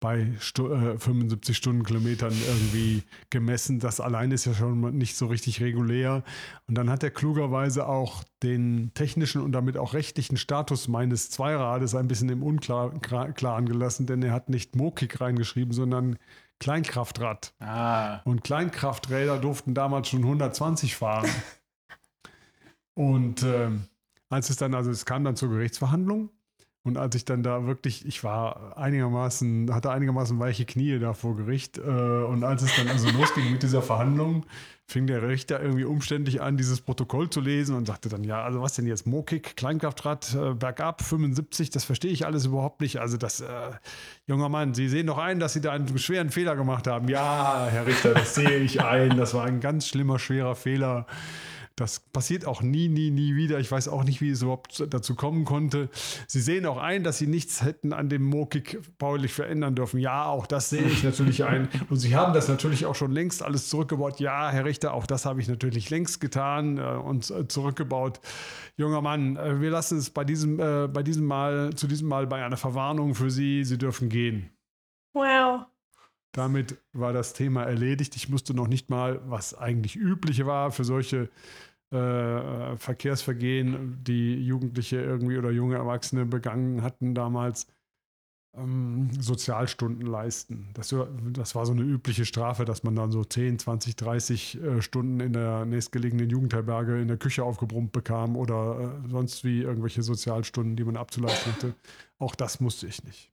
[0.00, 3.80] bei Stu äh, 75 Stundenkilometern irgendwie gemessen.
[3.80, 6.22] Das allein ist ja schon nicht so richtig regulär.
[6.66, 11.94] Und dann hat er klugerweise auch den technischen und damit auch rechtlichen Status meines Zweirades
[11.94, 16.18] ein bisschen im Unklaren gelassen, denn er hat nicht Mokik reingeschrieben, sondern
[16.58, 17.54] Kleinkraftrad.
[17.60, 18.20] Ah.
[18.24, 21.28] Und Kleinkrafträder durften damals schon 120 fahren.
[22.94, 23.84] Und ähm,
[24.30, 26.30] als es dann, also es kam dann zur Gerichtsverhandlung
[26.86, 31.36] und als ich dann da wirklich, ich war einigermaßen, hatte einigermaßen weiche Knie da vor
[31.36, 34.46] Gericht äh, und als es dann also losging mit dieser Verhandlung,
[34.86, 38.62] fing der Richter irgendwie umständlich an, dieses Protokoll zu lesen und sagte dann, ja, also
[38.62, 43.00] was denn jetzt, Mokik, Kleinkraftrad, äh, bergab, 75, das verstehe ich alles überhaupt nicht.
[43.00, 43.46] Also das, äh,
[44.28, 47.08] junger Mann, Sie sehen doch ein, dass Sie da einen schweren Fehler gemacht haben.
[47.08, 49.16] Ja, Herr Richter, das sehe ich ein.
[49.16, 51.06] Das war ein ganz schlimmer, schwerer Fehler.
[51.76, 53.60] Das passiert auch nie, nie, nie wieder.
[53.60, 55.90] Ich weiß auch nicht, wie es überhaupt dazu kommen konnte.
[56.26, 60.00] Sie sehen auch ein, dass Sie nichts hätten an dem Mokik baulich verändern dürfen.
[60.00, 61.68] Ja, auch das sehe ich natürlich ein.
[61.90, 64.20] Und Sie haben das natürlich auch schon längst alles zurückgebaut.
[64.20, 68.20] Ja, Herr Richter, auch das habe ich natürlich längst getan äh, und äh, zurückgebaut.
[68.78, 72.42] Junger Mann, äh, wir lassen es bei diesem, bei diesem Mal, zu diesem Mal bei
[72.42, 73.64] einer Verwarnung für Sie.
[73.64, 74.50] Sie dürfen gehen.
[75.12, 75.66] Wow.
[76.36, 78.14] Damit war das Thema erledigt.
[78.14, 81.30] Ich musste noch nicht mal, was eigentlich übliche war für solche
[81.90, 87.66] äh, Verkehrsvergehen, die Jugendliche irgendwie oder junge Erwachsene begangen hatten damals,
[88.54, 90.70] ähm, Sozialstunden leisten.
[90.74, 90.94] Das,
[91.32, 95.20] das war so eine übliche Strafe, dass man dann so 10, 20, 30 äh, Stunden
[95.20, 100.76] in der nächstgelegenen Jugendherberge in der Küche aufgebrummt bekam oder äh, sonst wie irgendwelche Sozialstunden,
[100.76, 101.74] die man abzuleisten hatte.
[102.18, 103.30] Auch das musste ich nicht.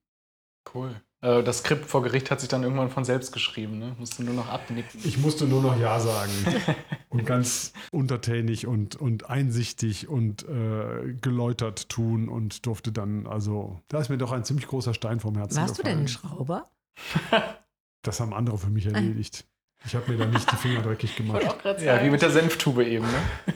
[0.74, 1.02] Cool.
[1.24, 3.96] Äh, Das Skript vor Gericht hat sich dann irgendwann von selbst geschrieben, ne?
[3.98, 5.00] Musst du nur noch abnicken.
[5.04, 6.32] Ich musste nur noch Ja sagen.
[7.10, 14.00] und ganz untertänig und, und einsichtig und äh, geläutert tun und durfte dann, also, da
[14.00, 16.36] ist mir doch ein ziemlich großer Stein vom Herzen Warst du denn ein gefallen.
[16.36, 16.70] Schrauber?
[18.06, 19.46] Das haben andere für mich erledigt.
[19.86, 21.42] Ich habe mir da nicht die Finger dreckig gemacht.
[21.80, 23.54] Ja, wie mit der Senftube eben, ne?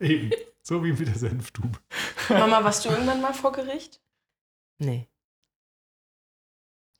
[0.00, 0.30] Eben.
[0.62, 1.78] So wie mit der Senftube.
[2.30, 4.00] Mama, warst du irgendwann mal vor Gericht?
[4.78, 5.06] Nee.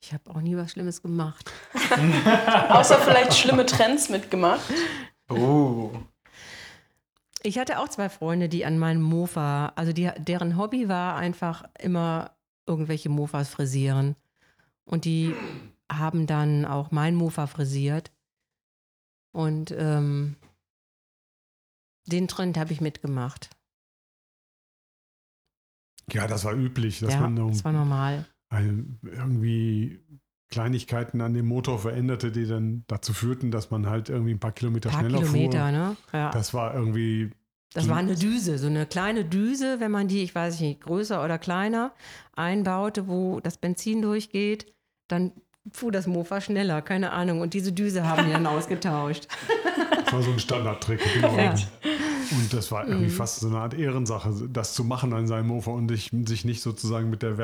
[0.04, 1.50] Ich habe auch nie was Schlimmes gemacht.
[2.68, 4.60] Außer vielleicht schlimme Trends mitgemacht.
[5.30, 5.92] Oh.
[7.42, 11.64] Ich hatte auch zwei Freunde, die an meinem Mofa, also die, deren Hobby war einfach
[11.78, 12.36] immer
[12.66, 14.14] irgendwelche Mofas frisieren.
[14.84, 15.34] Und die
[15.90, 18.12] haben dann auch mein Mofa frisiert.
[19.32, 20.36] Und ähm,
[22.04, 23.48] den Trend habe ich mitgemacht.
[26.12, 28.26] Ja, das war üblich, dass ja, man um das war normal.
[28.54, 30.00] Ein, irgendwie
[30.50, 34.52] Kleinigkeiten an dem Motor veränderte, die dann dazu führten, dass man halt irgendwie ein paar
[34.52, 35.70] Kilometer Ein paar schneller Kilometer, fuhr.
[35.72, 35.96] ne?
[36.12, 36.26] Ja.
[36.30, 37.30] Das, Das war irgendwie,
[37.74, 41.38] war eine Düse, so eine kleine Düse, wenn man die, ich weiß nicht, größer oder
[41.38, 41.92] kleiner
[42.36, 44.72] einbaute, wo das Benzin durchgeht,
[45.08, 45.32] dann
[45.72, 47.40] fuhr das Mofa schneller, keine Ahnung.
[47.40, 49.26] Und diese Düse haben die dann ausgetauscht.
[50.04, 51.00] das war so ein Standardtrick.
[51.14, 51.36] Genau.
[51.36, 51.54] Ja.
[52.30, 53.10] Und das war irgendwie Mhm.
[53.10, 56.12] fast so eine Art Ehrensache, das zu machen an seinem Mofa und sich,
[56.44, 57.38] nicht sozusagen mit der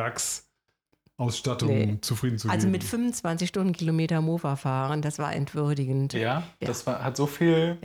[1.20, 1.98] Werksausstattung Nee.
[2.00, 2.72] zufrieden zu Also geben.
[2.72, 6.12] mit 25 Stundenkilometer Mofa fahren, das war entwürdigend.
[6.14, 7.78] Ja, das war, hat so viel.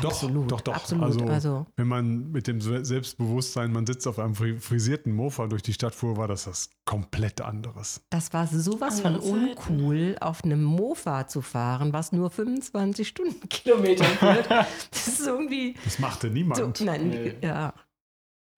[0.00, 0.74] Doch, absolut, doch, doch.
[0.74, 1.04] Absolut.
[1.04, 5.48] Also- Also, Wenn man mit dem Se- Selbstbewusstsein, man sitzt auf einem fri- frisierten Mofa
[5.48, 8.00] durch die Stadt fuhr, war das was komplett anderes.
[8.08, 14.04] das war sowas von uncool, auf einem Mofa zu fahren, was nur 25 Stundenkilometer
[14.48, 14.50] fährt.
[14.90, 16.80] Das ist irgendwie Das machte so, niemand.
[16.80, 17.34] nein, Nee.
[17.42, 17.74] ja,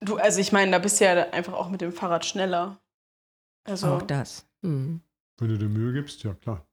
[0.01, 2.79] Du, also ich meine, da bist du ja einfach auch mit dem Fahrrad schneller.
[3.65, 4.47] Also, auch das.
[4.63, 5.01] Hm.
[5.39, 6.67] Wenn du dir Mühe gibst, ja klar.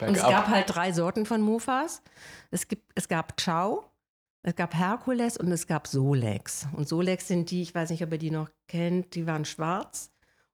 [0.00, 2.02] Und es gab halt drei Sorten von Mofas.
[2.50, 3.90] Es, gibt, es gab Ciao,
[4.42, 6.66] es gab Herkules und es gab Solex.
[6.72, 10.10] Und Solex sind die, ich weiß nicht, ob ihr die noch kennt, die waren schwarz.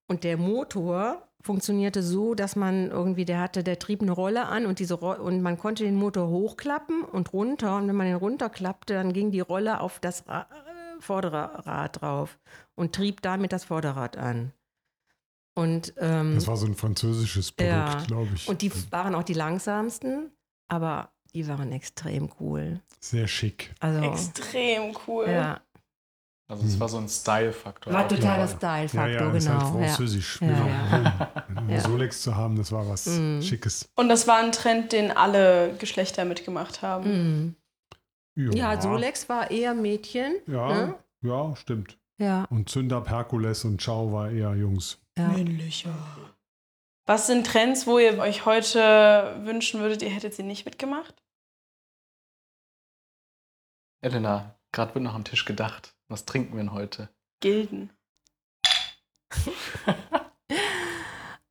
[0.06, 4.66] Und der Motor funktionierte so, dass man irgendwie, der hatte, der trieb eine Rolle an
[4.66, 7.76] und diese Ro und man konnte den Motor hochklappen und runter.
[7.76, 12.02] Und wenn man den runterklappte, dann ging die Rolle auf das Ra äh, vordere Rad
[12.02, 12.38] drauf
[12.74, 14.52] und trieb damit das Vorderrad an.
[15.54, 18.04] Und ähm, Das war so ein französisches Produkt, Ja.
[18.06, 18.48] glaube ich.
[18.48, 20.30] und die waren auch die langsamsten,
[20.68, 22.80] aber die waren extrem cool.
[23.00, 23.74] Sehr schick.
[23.80, 25.28] Also, extrem cool.
[25.28, 25.60] ja,
[26.48, 27.92] Also es war so ein Style-Faktor.
[27.92, 29.52] war totaler Ja, Style-Faktor, ja, halt genau.
[29.52, 29.70] ja.
[29.88, 30.40] französisch.
[30.40, 30.66] Ja, genau.
[30.66, 31.44] ja.
[31.56, 31.80] Einen Ja.
[31.80, 33.42] Solex zu haben, das war was Mhm.
[33.42, 33.88] Schickes.
[33.96, 37.54] Und das war ein Trend, den alle Geschlechter mitgemacht haben.
[38.36, 38.52] Mhm.
[38.54, 40.36] Ja, Solex war eher Mädchen.
[40.46, 40.94] Ja, Ne?
[41.22, 41.98] ja, stimmt.
[42.20, 44.98] Ja, Und Zündab, Herkules und Ciao war eher Jungs.
[45.16, 45.28] ja.
[45.28, 45.94] Männlicher.
[47.06, 51.14] Was sind Trends, wo ihr euch heute wünschen würdet, ihr hättet sie nicht mitgemacht?
[54.02, 55.94] Elena, gerade wird noch am Tisch gedacht.
[56.08, 57.08] Was trinken wir denn heute?
[57.40, 57.90] Gilden.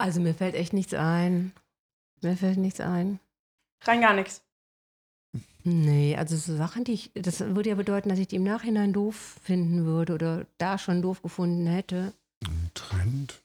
[0.01, 1.51] Also mir fällt echt nichts ein.
[2.21, 3.19] Mir fällt nichts ein.
[3.84, 4.41] Rein gar nichts.
[5.69, 8.93] Nee, also so Sachen, die ich, das würde ja bedeuten, dass ich die im Nachhinein
[8.93, 12.13] doof finden würde oder da schon doof gefunden hätte.
[12.45, 13.36] Ein Trend.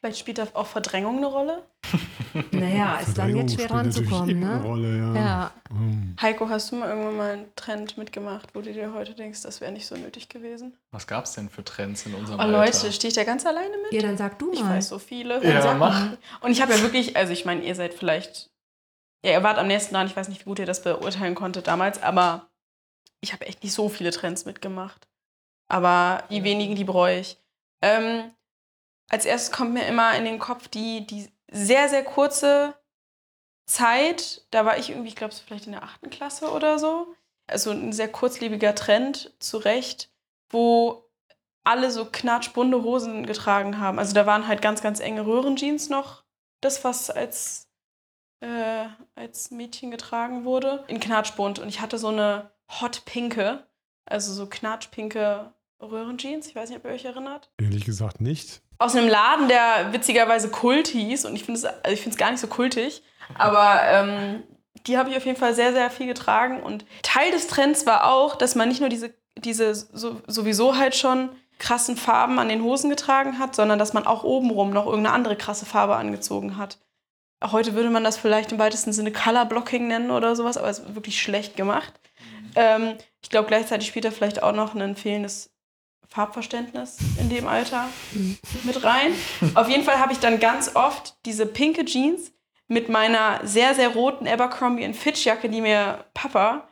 [0.00, 1.62] Vielleicht spielt da auch Verdrängung eine Rolle.
[2.50, 4.64] Naja, ist dann jetzt schwer ranzukommen, immer eine ne?
[4.64, 5.14] Rolle, ja.
[5.14, 6.16] Ja, Hm.
[6.20, 9.60] Heiko, hast du mal irgendwann mal einen Trend mitgemacht, wo du dir heute denkst, das
[9.60, 10.74] wäre nicht so nötig gewesen?
[10.92, 12.58] Was gab es denn für Trends in unserem Oh Alter?
[12.58, 13.92] Leute, stehe ich da ganz alleine mit?
[13.92, 14.54] ja, dann sag du mal.
[14.54, 15.44] Ich weiß so viele.
[15.46, 16.00] Ja, mach.
[16.00, 16.18] mal.
[16.40, 18.50] Und ich habe ja wirklich, also ich meine, ihr seid vielleicht,
[19.24, 21.66] ja, ihr wart am nächsten dran, ich weiß nicht, wie gut ihr das beurteilen konntet
[21.66, 22.48] damals, aber
[23.20, 25.08] ich habe echt nicht so viele Trends mitgemacht.
[25.68, 27.38] Aber die wenigen, die bereue ich.
[27.80, 28.32] Ähm,
[29.08, 32.74] als erstes kommt mir immer in den Kopf die, die sehr, sehr kurze
[33.66, 37.14] Zeit, da war ich irgendwie, ich glaube, so vielleicht in der achten Klasse oder so.
[37.46, 40.10] Also ein sehr kurzlebiger Trend, zu Recht,
[40.50, 41.08] wo
[41.64, 43.98] alle so knatschbunte Hosen getragen haben.
[43.98, 46.24] Also da waren halt ganz, ganz enge Röhrenjeans noch.
[46.60, 47.68] Das, was als,
[48.42, 50.84] äh, als Mädchen getragen wurde.
[50.88, 51.58] In knatschbunt.
[51.58, 52.50] Und ich hatte so eine
[52.80, 53.66] hot pinke,
[54.04, 56.46] also so knatschpinke Röhrenjeans.
[56.48, 58.62] Ich weiß nicht, ob ihr euch erinnert Ehrlich gesagt nicht.
[58.78, 61.24] aus einem Laden, der witzigerweise Kult hieß.
[61.24, 63.02] Und ich finde es also ich gar nicht so kultig.
[63.34, 64.42] Aber ähm,
[64.86, 66.62] die habe ich auf jeden Fall sehr, sehr viel getragen.
[66.62, 70.96] Und Teil des Trends war auch, dass man nicht nur diese, diese so, sowieso halt
[70.96, 75.14] schon krassen Farben an den Hosen getragen hat, sondern dass man auch obenrum noch irgendeine
[75.14, 76.78] andere krasse Farbe angezogen hat.
[77.50, 80.94] Heute würde man das vielleicht im weitesten Sinne Colorblocking nennen oder sowas, aber es ist
[80.94, 81.92] wirklich schlecht gemacht.
[82.54, 85.50] Ähm, ich glaube, gleichzeitig spielt da vielleicht auch noch ein fehlendes
[86.08, 87.88] Farbverständnis in dem Alter
[88.64, 89.12] mit rein.
[89.54, 92.32] Auf jeden Fall habe ich dann ganz oft diese pinke Jeans
[92.68, 96.68] mit meiner sehr, sehr roten Abercrombie Fitch Jacke, die mir Papa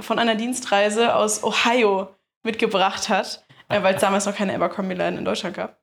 [0.00, 5.24] von einer Dienstreise aus Ohio mitgebracht hat, äh, weil es damals noch keine Abercrombie-Läden in
[5.24, 5.78] Deutschland gab.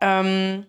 [0.00, 0.66] Ähm,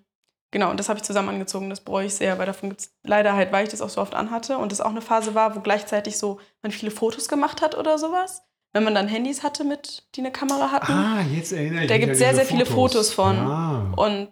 [0.51, 1.69] genau, und das habe ich zusammen angezogen.
[1.69, 4.01] Das bereue ich sehr, weil davon gibt es leider halt, weil ich das auch so
[4.01, 7.61] oft anhatte und das auch eine Phase war, wo gleichzeitig so man viele Fotos gemacht
[7.61, 8.43] hat oder sowas.
[8.71, 10.91] Wenn man dann Handys hatte, mit, die eine Kamera hatten.
[10.91, 13.35] Ah, jetzt erinnere ich Da mich gibt es sehr, sehr viele Fotos von.
[13.37, 13.93] Ah.
[13.95, 14.29] Und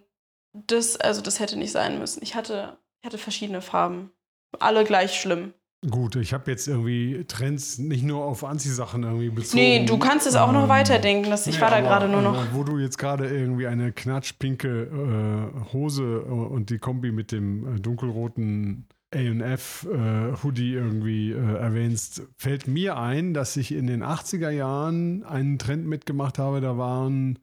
[0.52, 2.22] das, also das hätte nicht sein müssen.
[2.22, 4.12] Ich hatte, ich hatte verschiedene Farben.
[4.60, 5.54] Alle gleich schlimm.
[5.88, 9.62] Gut, ich habe jetzt irgendwie Trends nicht nur auf Anziehsachen irgendwie bezogen.
[9.62, 11.30] Nee, du kannst es auch noch Ähm, weiterdenken.
[11.30, 12.34] Das, ich nee, war da gerade nur noch.
[12.34, 17.30] äh, Wo du jetzt gerade irgendwie eine knatschpinke äh, Hose äh, und die Kombi mit
[17.30, 23.86] dem äh, dunkelroten A&F äh, Hoodie irgendwie äh, erwähnst, fällt mir ein, dass ich in
[23.86, 27.38] den 80er Jahren einen Trend mitgemacht habe, da waren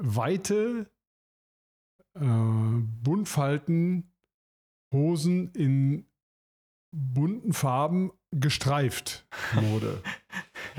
[0.00, 0.90] weite
[2.18, 2.24] äh,
[3.02, 4.10] Buntfalten
[4.92, 6.06] Hosen in
[6.90, 10.02] bunten Farben gestreift Mode.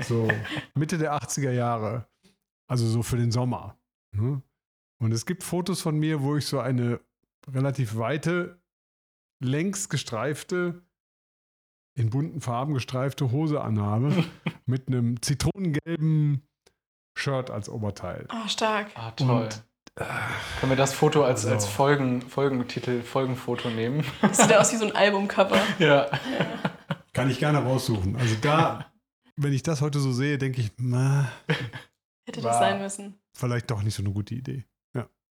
[0.02, 0.28] So
[0.74, 2.06] Mitte der 80er Jahre.
[2.66, 3.76] Also so für den Sommer.
[4.12, 4.40] Ne?
[4.98, 7.00] Und es gibt Fotos von mir, wo ich so eine
[7.46, 8.62] relativ weite,
[9.42, 10.82] längs gestreifte,
[11.98, 14.24] in bunten Farben gestreifte Hose anhabe,
[14.66, 16.42] mit einem zitronengelben
[17.18, 18.26] Shirt als Oberteil.
[18.28, 18.90] Ah, stark.
[18.94, 19.44] Ah, toll.
[19.44, 19.64] Und,
[20.60, 24.04] Können wir das Foto als, als Folgen, Folgentitel, Folgenfoto nehmen?
[24.22, 25.60] Das sieht aus wie so ein Albumcover.
[25.78, 26.08] ja.
[27.12, 28.16] Kann ich gerne raussuchen.
[28.16, 28.92] Also da,
[29.36, 31.30] wenn ich das heute so sehe, denke ich, na,
[32.26, 33.20] Hätte das sein müssen.
[33.34, 34.64] vielleicht doch nicht so eine gute Idee.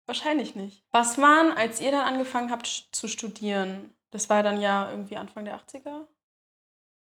[0.06, 0.84] Wahrscheinlich nicht.
[0.90, 3.94] Was waren, als ihr dann angefangen habt zu studieren?
[4.10, 6.06] Das war dann ja irgendwie Anfang der 80er?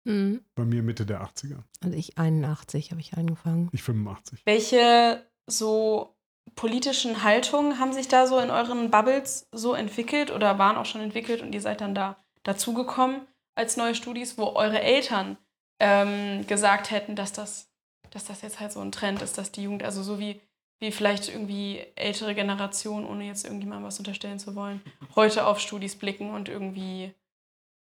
[0.05, 0.45] Mhm.
[0.55, 1.63] Bei mir Mitte der 80er.
[1.83, 3.69] Also ich 81 habe ich angefangen.
[3.73, 4.43] Ich 85.
[4.45, 6.15] Welche so
[6.55, 11.01] politischen Haltungen haben sich da so in euren Bubbles so entwickelt oder waren auch schon
[11.01, 15.37] entwickelt und ihr seid dann da dazugekommen als neue Studis, wo eure Eltern
[15.79, 17.71] ähm, gesagt hätten, dass das,
[18.11, 20.41] dass das jetzt halt so ein Trend ist, dass die Jugend, also so wie,
[20.79, 24.81] wie vielleicht irgendwie ältere Generationen, ohne jetzt irgendjemandem was unterstellen zu wollen,
[25.15, 27.15] heute auf Studis blicken und irgendwie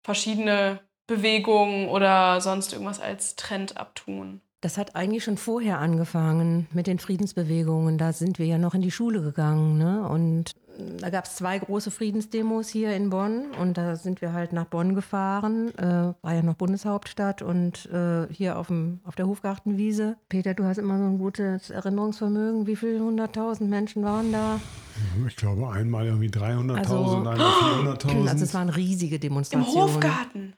[0.05, 4.40] verschiedene Bewegungen oder sonst irgendwas als Trend abtun.
[4.64, 7.98] Das hat eigentlich schon vorher angefangen mit den Friedensbewegungen.
[7.98, 9.77] Da sind wir ja noch in die Schule gegangen.
[9.77, 10.09] Ne?
[10.09, 10.53] Und
[11.00, 13.50] da gab es zwei große Friedensdemos hier in Bonn.
[13.61, 15.68] Und da sind wir halt nach Bonn gefahren.
[15.77, 20.16] Äh, war ja noch Bundeshauptstadt und äh, hier auf, dem, auf der Hofgartenwiese.
[20.31, 22.66] Peter, du hast immer so ein gutes Erinnerungsvermögen.
[22.66, 24.59] Wie viele hunderttausend Menschen waren da?
[25.29, 28.29] Ich glaube einmal irgendwie 300.000, Also- einmal 400.000.
[28.31, 29.94] Also es waren riesige Im Demonstrationen.
[29.94, 30.55] Hofgarten.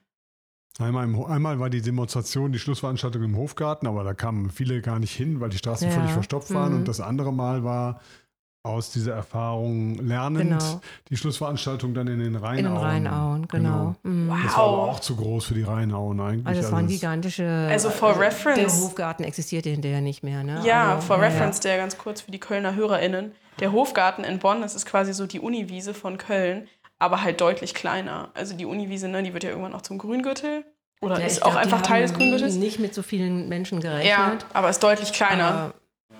[0.79, 4.99] Einmal, im, einmal war die Demonstration, die Schlussveranstaltung im Hofgarten, aber da kamen viele gar
[4.99, 5.93] nicht hin, weil die Straßen Ja.
[5.95, 6.71] völlig verstopft waren.
[6.73, 6.79] Mhm.
[6.79, 7.99] Und das andere Mal war
[8.63, 10.81] aus dieser Erfahrung lernend Genau.
[11.09, 12.57] die Schlussveranstaltung dann in den Rheinauen.
[12.57, 13.95] In den Rheinauen, genau.
[14.03, 14.27] Mhm.
[14.29, 14.37] Wow.
[14.43, 16.45] Das war aber auch zu groß für die Rheinauen eigentlich.
[16.45, 17.45] Also waren das- gigantische.
[17.69, 18.81] Also for Der reference.
[18.81, 20.61] Hofgarten existierte hinterher nicht mehr, ne?
[20.65, 23.31] Ja, also, for ja, reference, der ganz kurz für die Kölner HörerInnen.
[23.61, 26.67] Der Hofgarten in Bonn, das ist quasi so die Uniwiese von Köln,
[26.99, 28.29] aber halt deutlich kleiner.
[28.33, 30.65] Also die Uniwiese, ne, die wird ja irgendwann auch zum Grüngürtel.
[31.01, 32.55] Oder Ja, ist auch glaub, die einfach Teil des Grüngürtels.
[32.55, 34.45] Nicht mit so vielen Menschen Ja, gerechnet.
[34.53, 35.45] aber ist deutlich kleiner.
[35.47, 35.73] Aber,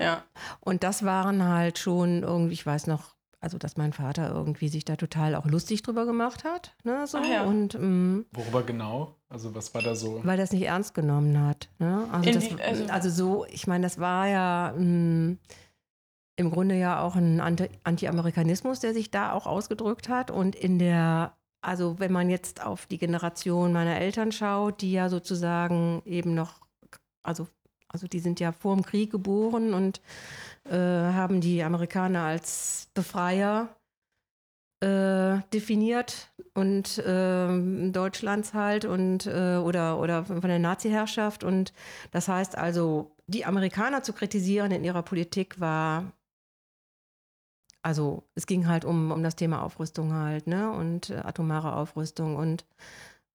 [0.04, 0.24] ja.
[0.60, 4.86] und das waren halt schon irgendwie, ich weiß noch, also dass mein Vater irgendwie sich
[4.86, 6.76] da total auch lustig drüber gemacht hat.
[6.84, 7.18] Ne, so.
[7.22, 7.44] Ach ja.
[7.44, 9.16] Und mm, Worüber genau?
[9.30, 10.22] Also was war da so?
[10.24, 11.70] weil er es nicht ernst genommen hat.
[11.80, 12.08] Ne?
[12.12, 15.38] Also, das, also- also so, ich meine, das war ja mm,
[16.38, 20.32] im Grunde ja auch ein Anti- Anti-Amerikanismus, der sich da auch ausgedrückt hat.
[20.32, 25.10] Und in der, also wenn man jetzt auf die Generation meiner Eltern schaut, die ja
[25.10, 26.62] sozusagen eben noch,
[27.24, 27.48] also,
[27.90, 30.00] also die sind ja vor dem Krieg geboren und
[30.66, 33.70] äh, haben die Amerikaner als Befreier
[34.80, 41.44] äh, definiert und ähm, Deutschlands halt und äh, oder, oder von der Nazi-Herrschaft.
[41.44, 41.74] Und
[42.12, 46.12] das heißt also, die Amerikaner zu kritisieren in ihrer Politik war,
[47.88, 50.70] also es ging halt um, um das Thema Aufrüstung halt, ne?
[50.72, 52.66] Und äh, atomare Aufrüstung und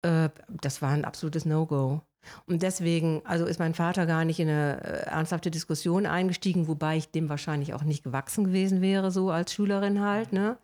[0.02, 2.02] äh, das war ein absolutes No-Go.
[2.48, 6.98] Und deswegen, also ist mein Vater gar nicht in eine äh, ernsthafte Diskussion eingestiegen, wobei
[6.98, 10.58] ich dem wahrscheinlich auch nicht gewachsen gewesen wäre, so als Schülerin halt, ne?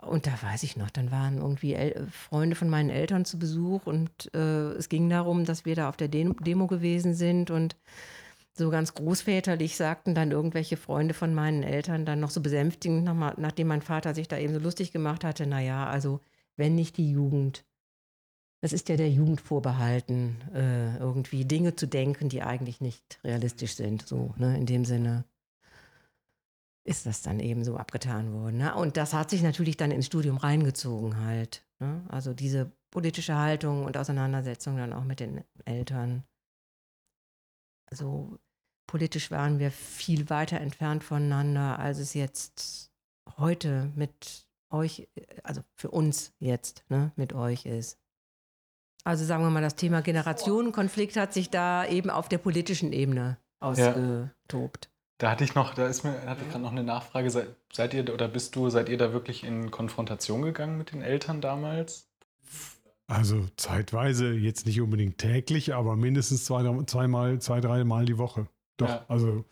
[0.00, 3.86] Und da weiß ich noch, dann waren irgendwie El Freunde von meinen Eltern zu Besuch
[3.86, 7.76] und äh, es ging darum, dass wir da auf der De Demo gewesen sind und
[8.56, 13.36] so ganz großväterlich sagten dann irgendwelche Freunde von meinen Eltern dann noch so besänftigend, nach,
[13.36, 16.20] nachdem mein Vater sich da eben so lustig gemacht hatte, naja, also
[16.56, 17.64] wenn nicht die Jugend,
[18.60, 23.74] das ist ja der Jugend vorbehalten, äh, irgendwie Dinge zu denken, die eigentlich nicht realistisch
[23.74, 25.24] sind, so, ne, in dem Sinne.
[26.86, 28.58] ist das dann eben so abgetan worden.
[28.58, 28.74] Ne?
[28.74, 31.64] Und das hat sich natürlich dann ins Studium reingezogen halt.
[31.80, 32.04] Ne?
[32.08, 36.24] Also diese politische Haltung und Auseinandersetzung dann auch mit den Eltern.
[37.86, 38.38] Also
[38.86, 42.90] politisch waren wir viel weiter entfernt voneinander, als es jetzt
[43.38, 45.08] heute mit euch,
[45.42, 47.98] also für uns jetzt, ne, mit euch ist.
[49.04, 53.38] Also sagen wir mal, das Thema Generationenkonflikt hat sich da eben auf der politischen Ebene
[53.60, 54.90] ausgetobt.
[55.18, 57.30] Da hatte ich noch, da ist mir, hatte ich gerade noch eine Nachfrage.
[57.30, 61.02] Seid, seid ihr oder bist du, seid ihr da wirklich in Konfrontation gegangen mit den
[61.02, 62.08] Eltern damals?
[63.06, 68.48] Also zeitweise, jetzt nicht unbedingt täglich, aber mindestens zwei, zweimal, zwei, dreimal die Woche.
[68.76, 69.04] Doch, Ja.
[69.08, 69.44] also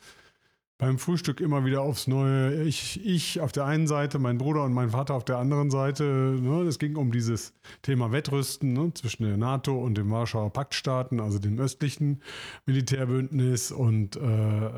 [0.83, 2.65] beim Frühstück immer wieder aufs Neue.
[2.65, 6.03] Ich, ich auf der einen Seite, mein Bruder und mein Vater auf der anderen Seite.
[6.03, 6.63] Ne?
[6.63, 8.93] Es ging um dieses Thema Wettrüsten ne?
[8.93, 12.21] zwischen der NATO und den Warschauer Paktstaaten, also dem östlichen
[12.67, 14.73] Militärbündnis und äh, äh,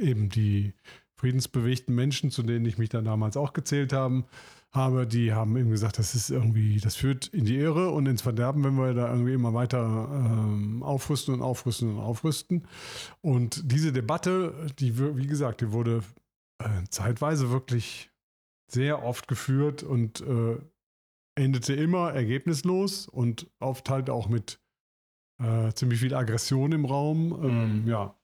[0.00, 0.72] eben die
[1.16, 4.24] friedensbewegten Menschen, zu denen ich mich dann damals auch gezählt haben,
[4.74, 8.22] habe, die haben eben gesagt, das ist irgendwie, das führt in die Irre und ins
[8.22, 12.66] Verderben, wenn wir da irgendwie immer weiter ähm, aufrüsten und aufrüsten und aufrüsten.
[13.20, 16.02] Und diese Debatte, die, wie gesagt, die wurde
[16.58, 18.10] äh, zeitweise wirklich
[18.68, 20.56] sehr oft geführt und äh,
[21.36, 24.60] endete immer ergebnislos und oft halt auch mit
[25.40, 27.38] äh, ziemlich viel Aggression im Raum.
[27.44, 27.88] Ähm, Mhm.
[27.88, 28.14] ja.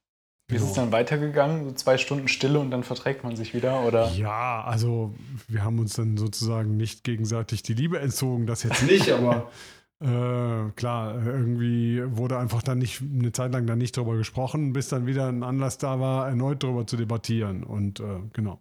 [0.50, 1.64] Wie ist es dann weitergegangen?
[1.64, 3.84] So zwei Stunden Stille und dann verträgt man sich wieder?
[3.86, 4.10] Oder?
[4.12, 5.14] Ja, also
[5.48, 9.50] wir haben uns dann sozusagen nicht gegenseitig die Liebe entzogen, das jetzt nicht, aber
[10.00, 14.88] äh, klar, irgendwie wurde einfach dann nicht eine Zeit lang dann nicht drüber gesprochen, bis
[14.88, 17.62] dann wieder ein Anlass da war, erneut drüber zu debattieren.
[17.62, 18.60] Und äh, genau.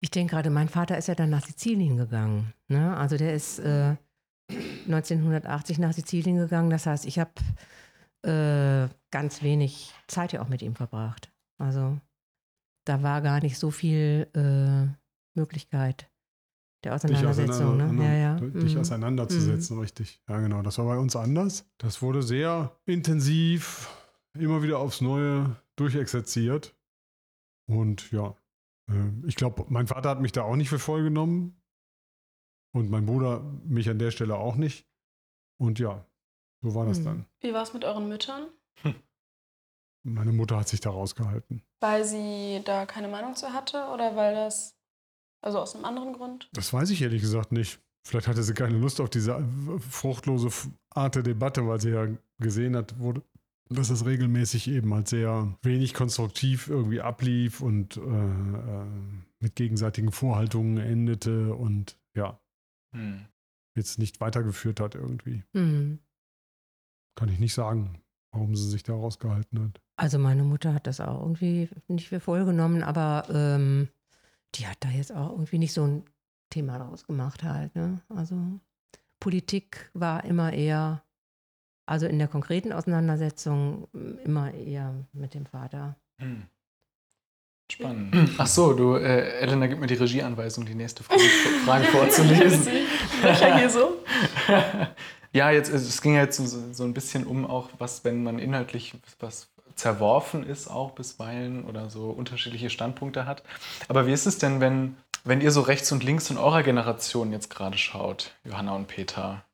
[0.00, 2.52] Ich denke gerade, mein Vater ist ja dann nach Sizilien gegangen.
[2.68, 2.96] Ne?
[2.96, 3.94] Also der ist äh,
[4.86, 6.70] 1980 nach Sizilien gegangen.
[6.70, 7.30] Das heißt, ich habe
[8.22, 11.32] äh, ganz wenig Zeit ja auch mit ihm verbracht.
[11.58, 11.98] Also
[12.86, 14.86] da war gar nicht so viel äh,
[15.38, 16.10] Möglichkeit
[16.84, 17.66] der Dich, Auseinandersetzung.
[17.80, 18.04] auseinander, Ne?
[18.20, 18.40] Ja, ja.
[18.40, 18.80] dich Mhm.
[18.80, 20.20] auseinanderzusetzen, richtig.
[20.28, 20.62] Ja, genau.
[20.62, 21.64] Das war bei uns anders.
[21.78, 23.88] Das wurde sehr intensiv,
[24.34, 26.74] immer wieder aufs Neue durchexerziert.
[27.68, 28.34] Und ja,
[28.90, 31.56] äh, ich glaube, mein Vater hat mich da auch nicht für voll genommen.
[32.74, 34.88] Und mein Bruder mich an der Stelle auch nicht.
[35.60, 36.04] Und ja,
[36.62, 37.04] so war das Mhm.
[37.04, 37.26] dann.
[37.40, 38.46] Wie war es mit euren Müttern?
[40.04, 41.62] Meine Mutter hat sich da rausgehalten.
[41.80, 44.76] Weil sie da keine Meinung zu hatte oder weil das,
[45.42, 46.48] also aus einem anderen Grund?
[46.52, 47.78] Das weiß ich ehrlich gesagt nicht.
[48.04, 50.48] Vielleicht hatte sie keine Lust auf diese äh, fruchtlose
[50.90, 53.14] Art der Debatte, weil sie ja gesehen hat, wo,
[53.68, 58.86] dass es regelmäßig eben halt sehr wenig konstruktiv irgendwie ablief und äh, äh,
[59.38, 62.40] mit gegenseitigen Vorhaltungen endete und ja,
[62.92, 63.24] Hm.
[63.76, 65.44] jetzt nicht weitergeführt hat irgendwie.
[65.52, 66.00] Mhm.
[67.14, 69.80] Kann ich nicht sagen, warum sie sich da rausgehalten hat.
[69.96, 73.88] Also meine Mutter hat das auch irgendwie nicht für voll genommen, aber ähm,
[74.54, 76.04] die hat da jetzt auch irgendwie nicht so ein
[76.50, 77.74] Thema draus gemacht halt.
[77.74, 78.00] Ne?
[78.08, 78.36] Also
[79.20, 81.04] Politik war immer eher,
[81.86, 83.88] also in der konkreten Auseinandersetzung
[84.24, 85.96] immer eher mit dem Vater.
[86.18, 86.46] Hm.
[87.72, 88.32] Spannend.
[88.36, 91.22] Ach so, du, äh, Elena, gib mir die Regieanweisung, die nächste Frage,
[91.64, 92.66] Frage vorzulesen.
[93.22, 93.94] Löcher hier so?
[95.32, 98.22] ja, jetzt, es es ging ja jetzt so, so ein bisschen um auch, was, wenn
[98.24, 103.42] man inhaltlich was zerworfen ist, auch bisweilen oder so unterschiedliche Standpunkte hat.
[103.88, 107.32] Aber wie ist es denn, wenn, wenn ihr so rechts und links in eurer Generation
[107.32, 109.44] jetzt gerade schaut, Johanna und Peter?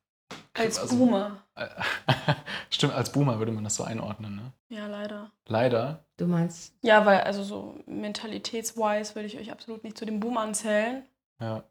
[0.59, 1.37] Als Also- Boomer.
[2.69, 4.53] Stimmt, als Boomer würde man das so einordnen, ne?
[4.69, 5.31] Ja, leider.
[5.47, 6.05] Leider.
[6.17, 10.53] Du meinst, Ja, weil also so mentalitätswise würde ich euch absolut nicht zu den Boomern
[10.53, 11.03] zählen.
[11.41, 11.63] Ja.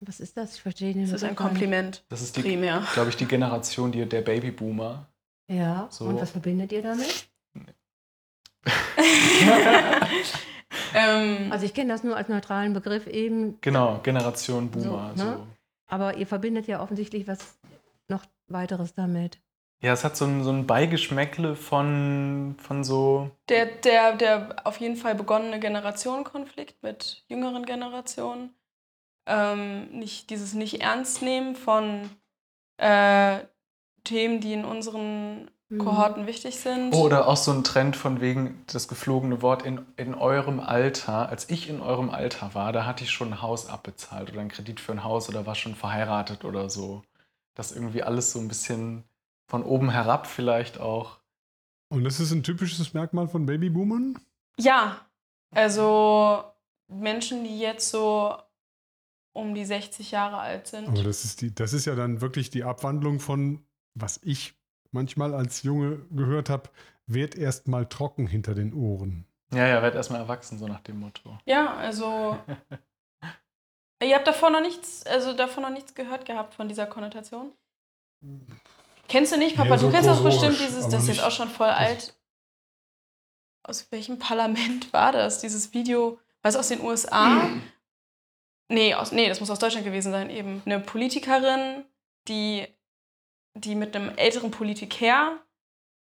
[0.00, 0.54] was ist das?
[0.56, 1.38] Ich verstehe den Das ist ein nicht.
[1.38, 2.04] Kompliment.
[2.10, 2.82] Das ist die, Primär.
[2.94, 5.06] glaube ich, die Generation die, der Babyboomer.
[5.48, 6.04] Ja, So.
[6.06, 7.28] und was verbindet ihr damit?
[10.94, 15.12] ähm, Also ich kenne das nur als neutralen Begriff eben, Genau, Generation Boomer.
[15.14, 15.46] So, So, ne?
[15.88, 17.56] aber ihr verbindet ja offensichtlich was
[18.48, 19.40] weiteres damit.
[19.82, 23.30] Ja, es hat so ein, so ein Beigeschmäckle von, von so.
[23.48, 28.54] der, der, der auf jeden Fall begonnene Generationenkonflikt mit jüngeren Generationen.
[29.26, 32.08] Ähm, nicht, dieses Nicht-Ernst-Nehmen von
[32.78, 33.40] äh,
[34.04, 35.78] Themen, die in unseren Mhm.
[35.78, 36.94] Kohorten wichtig sind.
[36.94, 41.28] Oh, Oder auch so ein Trend von wegen das geflogene Wort in, in eurem Alter.
[41.28, 44.50] Als ich in eurem Alter war, da hatte ich schon ein Haus abbezahlt oder einen
[44.50, 47.02] Kredit für ein Haus oder war schon verheiratet oder so.
[47.56, 49.02] Das irgendwie alles so ein bisschen
[49.48, 51.18] von oben herab vielleicht auch.
[51.88, 54.18] Und das ist ein typisches Merkmal von Babyboomern?
[54.58, 55.06] Ja,
[55.50, 56.44] also
[56.88, 58.36] Menschen, die jetzt so
[59.32, 60.88] um die 60 Jahre alt sind.
[60.88, 64.54] Aber das ist, die, das ist ja dann wirklich die Abwandlung von, was ich
[64.92, 66.70] manchmal als Junge gehört habe,
[67.06, 69.26] wird erst mal trocken hinter den Ohren.
[69.52, 71.38] Ja, ja, werd erstmal erwachsen, so nach dem Motto.
[71.44, 72.38] Ja, also.
[74.02, 77.52] ihr habt davor noch nichts, also davor noch nichts gehört gehabt von dieser Konnotation?
[79.08, 79.70] Kennst du nicht, Papa?
[79.70, 82.14] Ja, so du kennst kursorisch, bestimmt, dieses, das ist jetzt auch schon voll alt.
[83.62, 85.40] Aus welchem Parlament war das?
[85.40, 87.48] Dieses Video, was aus den USA?
[88.68, 90.60] Nee, aus, nee, das muss aus Deutschland gewesen sein, eben.
[90.66, 91.84] Eine Politikerin,
[92.26, 92.66] die,
[93.54, 95.38] die mit einem älteren Politiker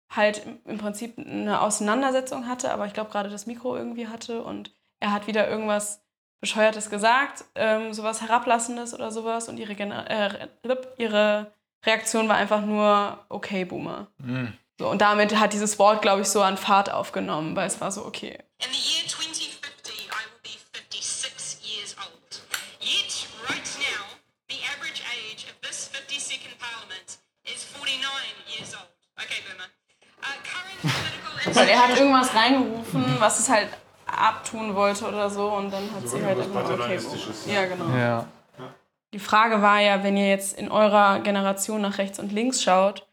[0.10, 4.76] halt im Prinzip eine Auseinandersetzung hatte, aber ich glaube gerade das Mikro irgendwie hatte und
[5.00, 6.05] er hat wieder irgendwas
[6.42, 10.48] Bescheuertes gesagt, ähm, sowas Herablassendes oder sowas und ihre, Gener äh,
[10.98, 11.52] ihre
[11.86, 14.08] Reaktion war einfach nur, okay, Boomer.
[14.18, 14.54] Mhm.
[14.80, 17.92] So, und damit hat dieses Wort, glaube ich, so an Fahrt aufgenommen, weil es war
[17.92, 18.38] so, okay.
[18.60, 22.42] In the year 2050, I will be 56 years old.
[22.82, 24.04] Yet, right now,
[24.50, 28.04] the average age of this 52nd Parliament is 49
[28.52, 28.92] years old.
[29.16, 29.72] Okay, Boomer.
[30.20, 33.70] Uh, current political Weil er hat irgendwas reingerufen, was es halt
[34.18, 37.54] abtun wollte oder so und dann hat sie halt einfach okay, Boomer.
[37.54, 37.90] Ja, genau.
[37.96, 38.28] Ja.
[39.14, 43.08] Die Frage war ja, wenn ihr jetzt in eurer Generation nach rechts und links schaut,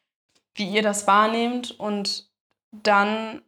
[0.55, 2.29] wie ihr das wahrnehmt und
[2.73, 3.43] dann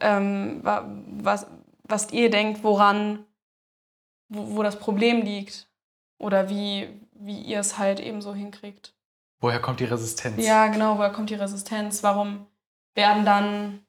[0.00, 0.86] ähm, wa-
[1.20, 1.46] was,
[1.84, 3.24] was ihr denkt, woran,
[4.28, 5.68] wo, wo das Problem liegt
[6.18, 8.94] oder wie, wie ihr es halt eben so hinkriegt.
[9.40, 10.44] Woher kommt die Resistenz?
[10.44, 12.02] Ja, genau, woher kommt die Resistenz?
[12.02, 12.46] Warum
[12.94, 13.84] werden dann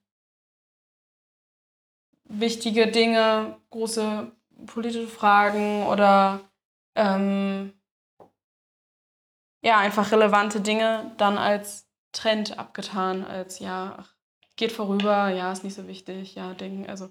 [2.39, 4.31] wichtige Dinge, große
[4.65, 6.41] politische Fragen oder
[6.95, 7.73] ähm,
[9.61, 14.05] ja, einfach relevante Dinge dann als Trend abgetan, als ja,
[14.55, 17.09] geht vorüber, ja, ist nicht so wichtig, ja, denken, also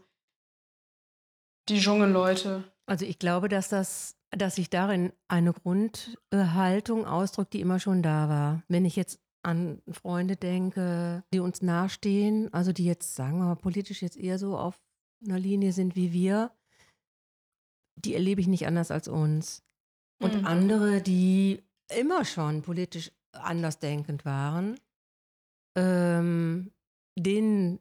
[1.69, 2.65] die junge Leute.
[2.87, 8.29] Also ich glaube, dass das, dass sich darin eine Grundhaltung ausdrückt, die immer schon da
[8.29, 8.63] war.
[8.69, 13.57] Wenn ich jetzt an Freunde denke, die uns nahestehen, also die jetzt, sagen wir mal,
[13.57, 14.81] politisch jetzt eher so auf
[15.25, 16.53] einer Linie sind wie wir,
[17.97, 19.63] die erlebe ich nicht anders als uns.
[20.21, 20.47] Und Mhm.
[20.47, 24.79] andere, die immer schon politisch andersdenkend waren,
[25.77, 26.73] ähm,
[27.19, 27.81] denen,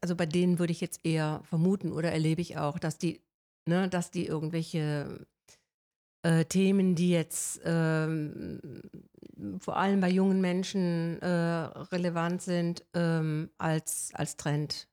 [0.00, 3.22] also bei denen würde ich jetzt eher vermuten oder erlebe ich auch, dass die,
[3.68, 5.26] ne, dass die irgendwelche
[6.24, 8.60] äh, Themen, die jetzt ähm,
[9.58, 14.88] vor allem bei jungen Menschen äh, relevant sind, ähm, als, als Trend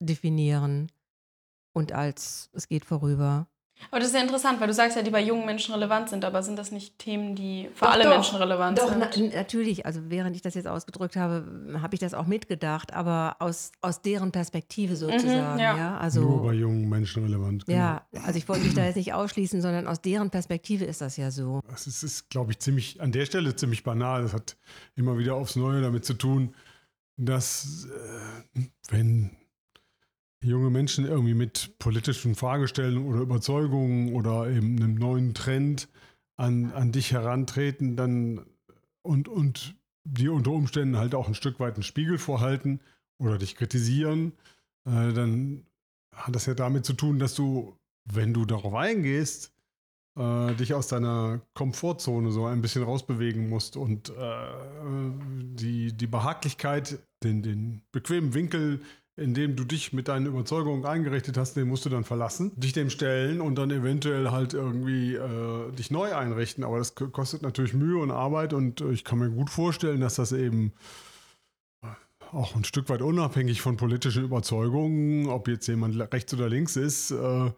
[0.00, 0.90] definieren
[1.72, 3.46] und als es geht vorüber.
[3.90, 6.24] Aber das ist ja interessant, weil du sagst ja, die bei jungen Menschen relevant sind,
[6.24, 8.10] aber sind das nicht Themen, die für Doch, alle doch.
[8.10, 9.34] Menschen relevant Doch, na, sind?
[9.34, 9.86] natürlich.
[9.86, 14.02] Also während ich das jetzt ausgedrückt habe, habe ich das auch mitgedacht, aber aus, aus
[14.02, 15.58] deren Perspektive sozusagen.
[15.58, 15.76] ja.
[15.76, 15.98] ja.
[15.98, 17.66] Also, Nur bei jungen Menschen relevant.
[17.66, 17.78] genau.
[17.78, 21.16] ja, also ich wollte mich da jetzt nicht ausschließen, sondern aus deren Perspektive ist das
[21.16, 21.60] ja so.
[21.72, 24.22] Es ist, ist glaube ich, ziemlich, an der Stelle ziemlich banal.
[24.22, 24.56] Das hat
[24.94, 26.54] immer wieder aufs Neue damit zu tun,
[27.16, 27.86] dass
[28.54, 29.30] äh, wenn
[30.42, 35.88] junge Menschen irgendwie mit politischen Fragestellungen oder Überzeugungen oder eben einem neuen Trend
[36.36, 38.46] an, an dich herantreten, dann
[39.02, 39.74] und, und
[40.04, 42.80] dir unter Umständen halt auch ein Stück weit einen Spiegel vorhalten
[43.18, 44.32] oder dich kritisieren,
[44.86, 45.66] äh, dann
[46.14, 47.76] hat das ja damit zu tun, dass du,
[48.06, 49.52] wenn du darauf eingehst,
[50.18, 54.12] äh, dich aus deiner Komfortzone so ein bisschen rausbewegen musst und äh,
[55.54, 58.80] die, die Behaglichkeit, den, den bequemen Winkel,
[59.16, 62.72] in dem du dich mit deinen Überzeugungen eingerichtet hast, den musst du dann verlassen, dich
[62.72, 66.64] dem stellen und dann eventuell halt irgendwie äh, dich neu einrichten.
[66.64, 70.14] Aber das kostet natürlich Mühe und Arbeit und äh, ich kann mir gut vorstellen, dass
[70.14, 70.72] das eben
[72.32, 77.10] auch ein Stück weit unabhängig von politischen Überzeugungen, ob jetzt jemand rechts oder links ist,
[77.10, 77.50] äh,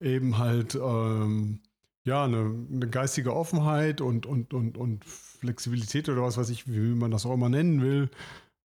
[0.00, 1.60] eben halt ähm,
[2.04, 6.94] ja eine, eine geistige Offenheit und, und, und, und Flexibilität oder was weiß ich, wie
[6.94, 8.10] man das auch immer nennen will,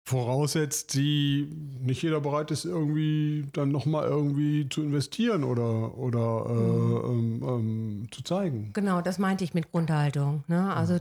[0.04, 1.48] voraussetzt, die
[1.80, 8.08] nicht jeder bereit ist, irgendwie dann nochmal irgendwie zu investieren oder, oder äh, ähm, ähm,
[8.10, 8.70] zu zeigen.
[8.74, 10.44] Genau, das meinte ich mit Grundhaltung.
[10.46, 10.74] Ne?
[10.74, 10.98] Also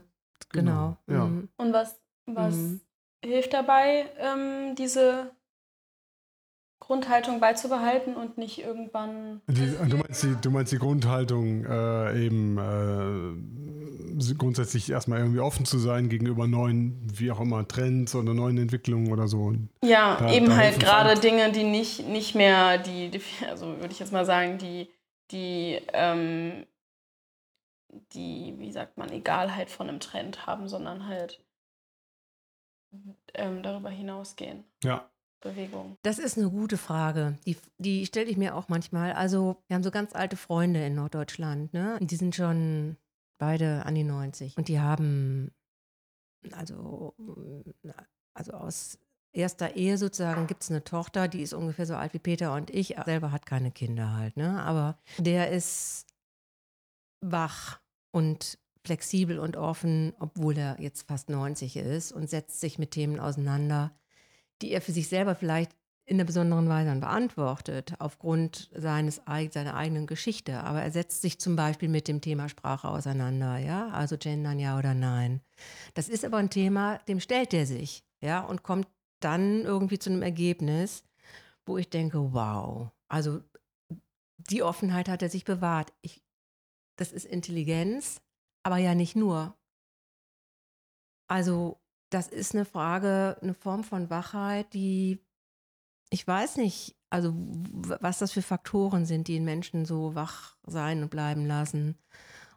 [0.49, 0.97] genau.
[1.05, 1.25] Genau, ja.
[1.25, 1.49] mhm.
[1.57, 2.81] Und was, was Mhm.
[3.25, 5.31] hilft dabei, ähm, diese
[6.85, 9.41] Grundhaltung beizubehalten und nicht irgendwann.
[9.47, 12.57] Die, du, meinst die, du meinst die Grundhaltung, äh, eben
[14.19, 18.57] äh, grundsätzlich erstmal irgendwie offen zu sein gegenüber neuen, wie auch immer, Trends oder neuen
[18.57, 19.53] Entwicklungen oder so.
[19.81, 23.91] Ja, Da- eben da halt gerade Dinge, die nicht, nicht mehr die, die, also würde
[23.91, 24.89] ich jetzt mal sagen, die,
[25.31, 26.65] die, ähm,
[28.13, 31.41] die, wie sagt man, Egalheit von einem Trend haben, sondern halt
[33.33, 34.63] ähm, darüber hinausgehen.
[34.83, 35.09] Ja,
[35.43, 35.97] Bewegung.
[36.01, 37.37] Das ist eine gute Frage.
[37.45, 39.13] Die, die stelle ich mir auch manchmal.
[39.13, 41.99] Also, wir haben so ganz alte Freunde in Norddeutschland, ne?
[42.01, 42.97] Die sind schon
[43.37, 44.57] beide an die 90.
[44.57, 45.51] Und die haben,
[46.51, 47.13] also,
[48.33, 48.97] also aus
[49.33, 52.69] erster Ehe sozusagen gibt es eine Tochter, die ist ungefähr so alt wie Peter und
[52.69, 52.95] ich.
[52.95, 54.61] Er selber hat keine Kinder halt, ne?
[54.63, 56.07] Aber der ist
[57.21, 57.79] wach
[58.11, 63.19] und flexibel und offen, obwohl er jetzt fast 90 ist und setzt sich mit Themen
[63.19, 63.91] auseinander,
[64.61, 65.75] die er für sich selber vielleicht
[66.05, 70.59] in einer besonderen Weise dann beantwortet, aufgrund seines, seiner eigenen Geschichte.
[70.59, 74.77] Aber er setzt sich zum Beispiel mit dem Thema Sprache auseinander, ja, also gendern ja
[74.77, 75.41] oder nein.
[75.93, 78.87] Das ist aber ein Thema, dem stellt er sich, ja, und kommt
[79.21, 81.05] dann irgendwie zu einem Ergebnis,
[81.65, 83.41] wo ich denke, wow, also
[84.37, 85.93] die Offenheit hat er sich bewahrt.
[86.01, 86.21] Ich,
[86.97, 88.21] das ist Intelligenz,
[88.63, 89.55] aber ja nicht nur.
[91.27, 91.79] Also
[92.13, 95.19] das ist eine Frage, eine Form von Wachheit, die
[96.13, 101.09] ich weiß nicht, also was das für Faktoren sind, die Menschen so wach sein und
[101.09, 101.97] bleiben lassen.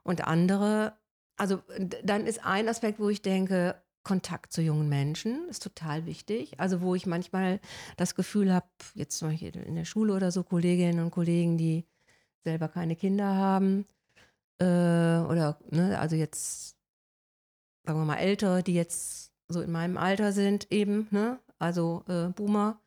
[0.02, 0.98] Und andere,
[1.38, 1.62] also
[2.04, 6.60] dann ist ein Aspekt, wo ich denke, Kontakt zu jungen Menschen ist total wichtig.
[6.60, 7.60] Also wo ich manchmal
[7.96, 11.86] das Gefühl habe, jetzt zum Beispiel in der Schule oder so, Kolleginnen und Kollegen, die
[12.44, 13.86] selber keine Kinder haben,
[14.60, 16.76] äh, oder, ne, also jetzt,
[17.84, 22.28] sagen wir mal, Ältere, die jetzt so in meinem Alter sind, eben, ne, also äh,
[22.28, 22.80] Boomer,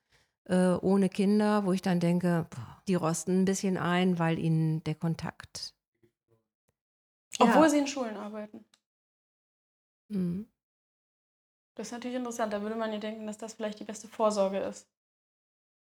[0.45, 4.83] äh, ohne Kinder, wo ich dann denke, boah, die rosten ein bisschen ein, weil ihnen
[4.83, 5.73] der Kontakt.
[7.39, 7.69] Obwohl Ja.
[7.69, 8.65] sie in Schulen arbeiten.
[10.09, 10.47] Mhm.
[11.75, 12.51] Das ist natürlich interessant.
[12.51, 14.89] Da würde man ja denken, dass das vielleicht die beste Vorsorge ist,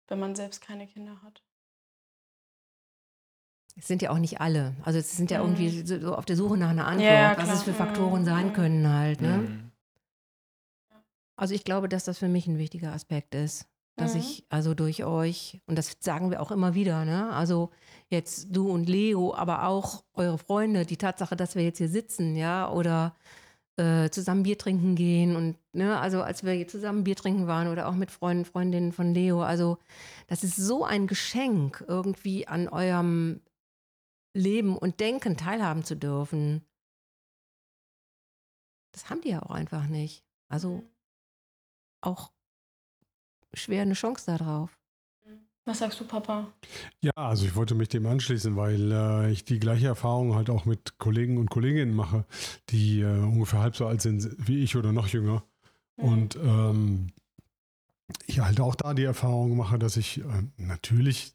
[0.09, 1.43] wenn man selbst keine Kinder hat.
[3.79, 4.75] Es sind ja auch nicht alle.
[4.83, 5.55] Also es sind ja Mhm.
[5.57, 7.87] irgendwie so, auf der Suche nach einer Antwort, Ja, ja, was es für klar.
[7.87, 8.27] Faktoren Mhm.
[8.27, 8.53] sein Mhm.
[8.53, 9.21] können halt.
[9.21, 9.66] Ne?
[11.37, 11.43] Mhm.
[11.43, 13.67] Also ich glaube, dass das für mich ein wichtiger Aspekt ist.
[13.99, 14.21] Dass Mhm.
[14.21, 17.31] ich also durch euch, und das sagen wir auch immer wieder, ne?
[17.33, 17.71] Also
[18.11, 22.37] jetzt du und Leo, aber auch eure Freunde, die Tatsache, dass wir jetzt hier sitzen,
[22.37, 23.17] ja, oder
[23.79, 27.69] äh, zusammen Bier trinken gehen und, ne, also als wir hier zusammen Bier trinken waren
[27.69, 29.79] oder auch mit Freunden, Freundinnen von Leo, also
[30.29, 33.43] das ist so ein Geschenk, irgendwie an eurem
[34.35, 36.65] Leben und Denken teilhaben zu dürfen.
[38.93, 40.25] Das haben die ja auch einfach nicht.
[40.49, 40.83] Also
[42.01, 42.33] auch
[43.55, 44.79] schwer eine Chance darauf.
[45.65, 46.47] Was sagst du, Papa?
[47.01, 50.65] Ja, also ich wollte mich dem anschließen, weil äh, ich die gleiche Erfahrung halt auch
[50.65, 52.25] mit Kollegen und Kolleginnen mache,
[52.69, 55.43] die äh, ungefähr halb so alt sind wie ich oder noch jünger.
[55.97, 57.09] Und ähm,
[58.27, 60.25] ich halt auch da die Erfahrung mache, dass ich äh,
[60.57, 61.35] natürlich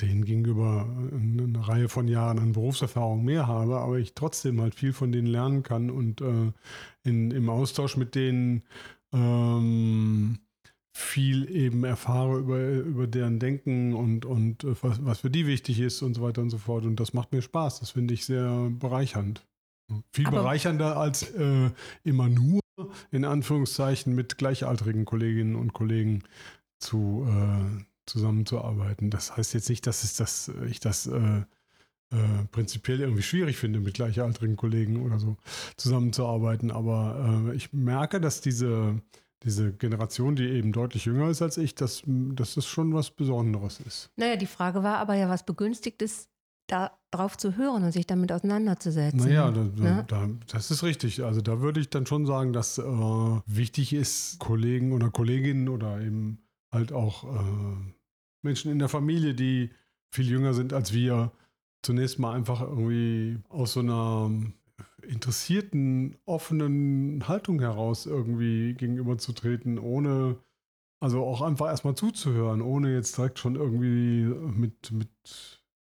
[0.00, 4.76] denen gegenüber eine, eine Reihe von Jahren an Berufserfahrung mehr habe, aber ich trotzdem halt
[4.76, 6.52] viel von denen lernen kann und äh,
[7.02, 8.62] in, im Austausch mit denen
[9.12, 10.38] ähm,
[10.92, 15.80] viel eben erfahre über, über deren Denken und, und äh, was, was für die wichtig
[15.80, 16.84] ist und so weiter und so fort.
[16.84, 17.80] Und das macht mir Spaß.
[17.80, 19.46] Das finde ich sehr bereichernd.
[20.12, 21.70] Viel Aber- bereichernder als äh,
[22.04, 22.60] immer nur
[23.10, 26.22] in Anführungszeichen mit gleichaltrigen Kolleginnen und Kollegen
[26.78, 29.10] zu, äh, zusammenzuarbeiten.
[29.10, 31.42] Das heißt jetzt nicht, dass es das, ich das äh,
[32.10, 35.36] äh, prinzipiell irgendwie schwierig finde, mit gleichaltrigen Kollegen oder so
[35.76, 36.70] zusammenzuarbeiten.
[36.70, 39.00] Aber äh, ich merke, dass diese,
[39.42, 43.80] diese Generation, die eben deutlich jünger ist als ich, dass, dass das schon was Besonderes
[43.80, 44.10] ist.
[44.16, 46.30] Naja, die Frage war aber ja, was begünstigt ist,
[46.66, 49.20] da drauf zu hören und sich damit auseinanderzusetzen.
[49.20, 50.04] Naja, da, ne?
[50.06, 51.24] da, das ist richtig.
[51.24, 52.82] Also da würde ich dann schon sagen, dass äh,
[53.46, 57.94] wichtig ist, Kollegen oder Kolleginnen oder eben halt auch äh,
[58.42, 59.70] Menschen in der Familie, die
[60.10, 61.32] viel jünger sind als wir,
[61.82, 64.30] zunächst mal einfach irgendwie aus so einer
[65.02, 70.38] interessierten, offenen Haltung heraus irgendwie gegenüberzutreten, ohne,
[71.00, 75.08] also auch einfach erstmal zuzuhören, ohne jetzt direkt schon irgendwie mit, mit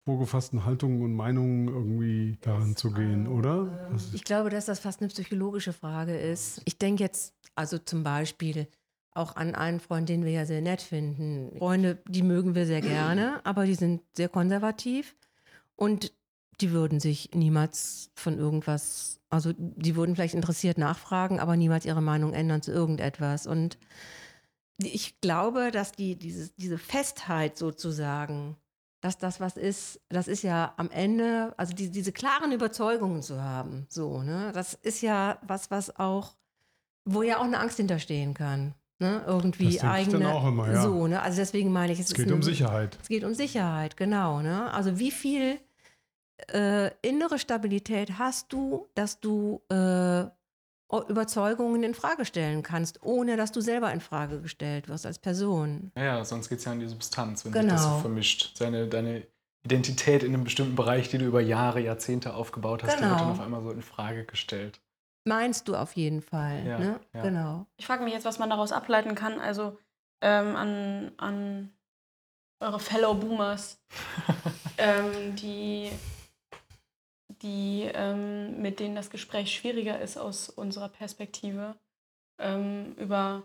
[0.06, 3.90] vorgefassten Haltungen und Meinungen irgendwie daran zu gehen, oder?
[3.92, 6.62] Das Ich glaube, dass das fast eine psychologische Frage ist.
[6.66, 8.68] Ich denke jetzt, also zum Beispiel
[9.12, 11.58] auch an einen Freund, den wir ja sehr nett finden.
[11.58, 15.16] Freunde, die mögen wir sehr gerne, aber die sind sehr konservativ
[15.80, 16.12] und
[16.60, 22.02] die würden sich niemals von irgendwas, also die würden vielleicht interessiert nachfragen, aber niemals ihre
[22.02, 23.48] Meinung ändern zu irgendetwas.
[23.48, 23.78] Und
[24.78, 28.58] ich glaube, dass die, diese, diese Festheit sozusagen,
[29.00, 33.42] dass das was ist, das ist ja am Ende, also die, diese klaren Überzeugungen zu
[33.42, 36.36] haben, so, ne, das ist ja was, was auch,
[37.06, 40.70] wo ja auch eine Angst hinterstehen kann, ne, irgendwie Das ich dann eigene, auch immer,
[40.70, 40.82] ja.
[40.82, 42.98] so, ne, also deswegen meine ich, es, es geht um Sicherheit.
[43.02, 45.58] es geht um Sicherheit, genau, ne, also wie viel
[46.54, 50.26] äh, innere Stabilität hast du, dass du äh,
[51.08, 55.92] Überzeugungen in Frage stellen kannst, ohne dass du selber in Frage gestellt wirst als Person.
[55.96, 58.00] Ja, sonst geht es ja an die Substanz, wenn sich das so Genau.
[58.02, 58.58] vermischt.
[58.58, 59.28] Seine, deine
[59.64, 63.20] Identität in einem bestimmten Bereich, die du über Jahre, Jahrzehnte aufgebaut hast, die wird dann
[63.20, 63.32] Genau.
[63.32, 64.82] auf einmal so in Frage gestellt.
[65.26, 67.00] Meinst du auf jeden Fall, Ja, ne?
[67.14, 67.22] ja.
[67.22, 67.66] Genau.
[67.78, 69.40] Ich frage mich jetzt, was man daraus ableiten kann.
[69.40, 69.78] Also
[70.22, 71.74] ähm, an, an
[72.62, 73.80] eure Fellow Boomers,
[74.78, 75.92] ähm, die,
[77.42, 81.76] die ähm, mit denen das Gespräch schwieriger ist aus unserer Perspektive,
[82.40, 83.44] ähm, über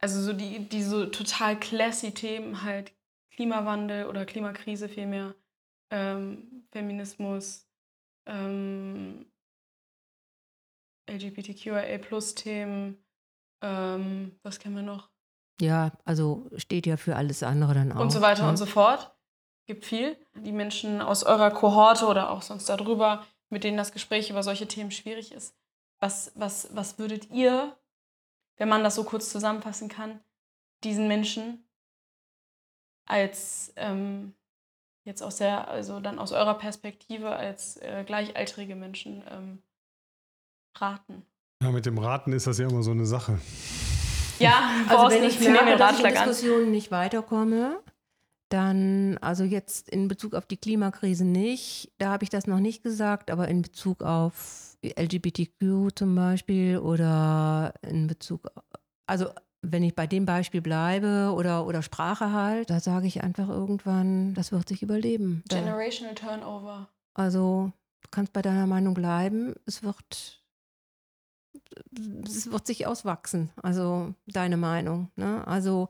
[0.00, 2.92] also so die, die so total classy Themen halt
[3.32, 5.34] Klimawandel oder Klimakrise vielmehr,
[5.90, 7.68] ähm, Feminismus,
[8.26, 9.26] ähm,
[11.08, 12.96] LGBTQIA-Plus-Themen,
[13.62, 15.10] ähm, was kennen wir noch?
[15.60, 18.00] Ja, also steht ja für alles andere dann auch.
[18.00, 18.50] und so weiter ne?
[18.50, 19.14] und so fort.
[19.70, 20.16] Gibt viel.
[20.34, 24.66] Die Menschen aus eurer Kohorte oder auch sonst darüber, mit denen das Gespräch über solche
[24.66, 25.54] Themen schwierig ist.
[26.00, 27.76] Was, was, was würdet ihr,
[28.56, 30.18] wenn man das so kurz zusammenfassen kann,
[30.82, 31.64] diesen Menschen
[33.06, 34.34] als ähm,
[35.04, 39.62] jetzt aus der, also dann aus eurer Perspektive als äh, gleichaltrige Menschen ähm,
[40.74, 41.24] raten?
[41.62, 43.38] Ja, mit dem Raten ist das ja immer so eine Sache.
[44.40, 46.28] Ja, Also wenn ich merke, den dass ich in Ratschlag an.
[46.28, 47.80] Diskussionen nicht weiterkomme,
[48.52, 52.82] dann, also jetzt in Bezug auf die Klimakrise nicht, da habe ich das noch nicht
[52.82, 58.50] gesagt, aber in Bezug auf LGBTQ zum Beispiel oder in Bezug,
[59.06, 59.26] also
[59.62, 64.34] wenn ich bei dem Beispiel bleibe oder, oder Sprache halt, da sage ich einfach irgendwann,
[64.34, 65.44] das wird sich überleben.
[65.48, 66.88] Generational Turnover.
[67.14, 67.72] also
[68.02, 70.39] du kannst bei deiner Meinung bleiben, es wird,
[72.24, 75.10] es wird sich auswachsen, also deine Meinung.
[75.16, 75.46] Ne?
[75.46, 75.88] Also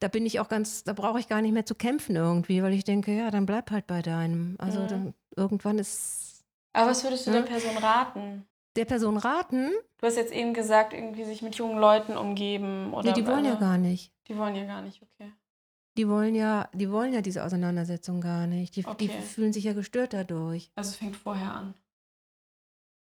[0.00, 2.72] da bin ich auch ganz, da brauche ich gar nicht mehr zu kämpfen irgendwie, weil
[2.72, 4.56] ich denke, ja, dann bleib halt bei deinem.
[4.58, 4.88] Also Mhm.
[4.88, 6.44] dann irgendwann ist
[6.74, 7.40] Aber was würdest du Ja.
[7.40, 8.46] der Person raten?
[8.76, 13.10] der Person raten, Du hast jetzt eben gesagt, irgendwie sich mit jungen Leuten umgeben oder
[13.10, 14.12] nee, die wollen ja also- gar nicht.
[14.28, 15.30] Die wollen ja gar nicht, okay.
[15.98, 18.74] Die wollen ja, die wollen ja diese Auseinandersetzung gar nicht.
[18.76, 19.20] Die, die Okay.
[19.20, 20.72] fühlen sich ja gestört dadurch.
[20.74, 21.74] Also es fängt vorher an.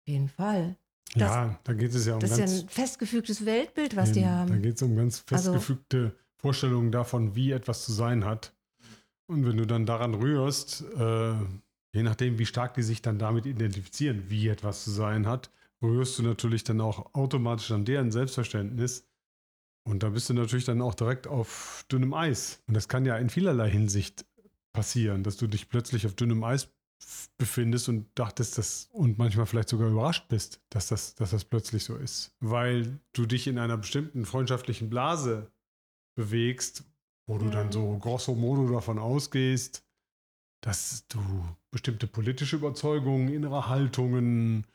[0.02, 0.76] Auf jeden Fall.
[1.14, 4.12] Das- ja, da geht es ja um Das ist ja ganz ein festgefügtes Weltbild, was
[4.14, 4.62] die Eben, Da haben.
[4.62, 8.54] geht es um ganz Also- festgefügte Vorstellungen davon, wie etwas zu sein hat.
[9.28, 11.34] Und wenn du dann daran rührst, äh,
[11.94, 15.52] je nachdem, wie stark die sich dann damit identifizieren, wie etwas zu sein hat,
[15.84, 19.08] rührst du natürlich dann auch automatisch an deren Selbstverständnis.
[19.84, 22.62] Und da bist du natürlich dann auch direkt auf dünnem Eis.
[22.68, 24.26] Und das kann ja in vielerlei Hinsicht
[24.74, 26.70] passieren, dass du dich plötzlich auf dünnem Eis
[27.38, 31.84] befindest und dachtest, dass und manchmal vielleicht sogar überrascht bist, dass das, dass das plötzlich
[31.84, 32.36] so ist.
[32.40, 35.52] Weil du dich in einer bestimmten freundschaftlichen Blase
[36.16, 36.84] bewegst,
[37.28, 37.72] wo du dann Mhm.
[37.72, 39.84] so grosso modo davon ausgehst,
[40.62, 41.20] dass du
[41.72, 44.68] bestimmte politische Überzeugungen, innere Haltungen,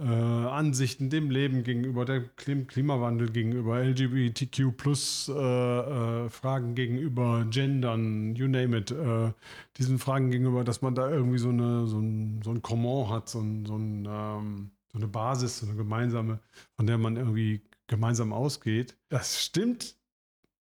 [0.00, 7.46] äh, Ansichten dem Leben gegenüber, der Klim Klimawandel gegenüber, LGBTQ plus äh, äh, Fragen gegenüber,
[7.50, 9.32] Gendern, you name it, äh,
[9.76, 13.28] diesen Fragen gegenüber, dass man da irgendwie so, eine, so ein, so ein Common hat,
[13.28, 16.40] so, ein, so, ein, ähm, so eine Basis, so eine gemeinsame,
[16.76, 18.96] von der man irgendwie gemeinsam ausgeht.
[19.10, 19.96] Das stimmt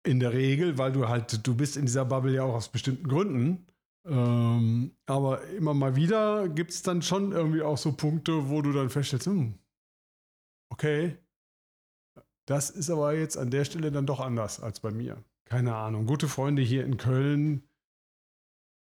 [0.04, 3.08] in der Regel, weil du halt, du bist in dieser Bubble ja auch aus bestimmten
[3.08, 3.66] Gründen.
[4.06, 8.72] Ähm, aber immer mal wieder gibt es dann schon irgendwie auch so Punkte, wo du
[8.72, 9.58] dann feststellst, hm,
[10.70, 11.18] okay,
[12.46, 15.22] das ist aber jetzt an der Stelle dann doch anders als bei mir.
[15.44, 16.06] Keine Ahnung.
[16.06, 17.62] Gute Freunde hier in Köln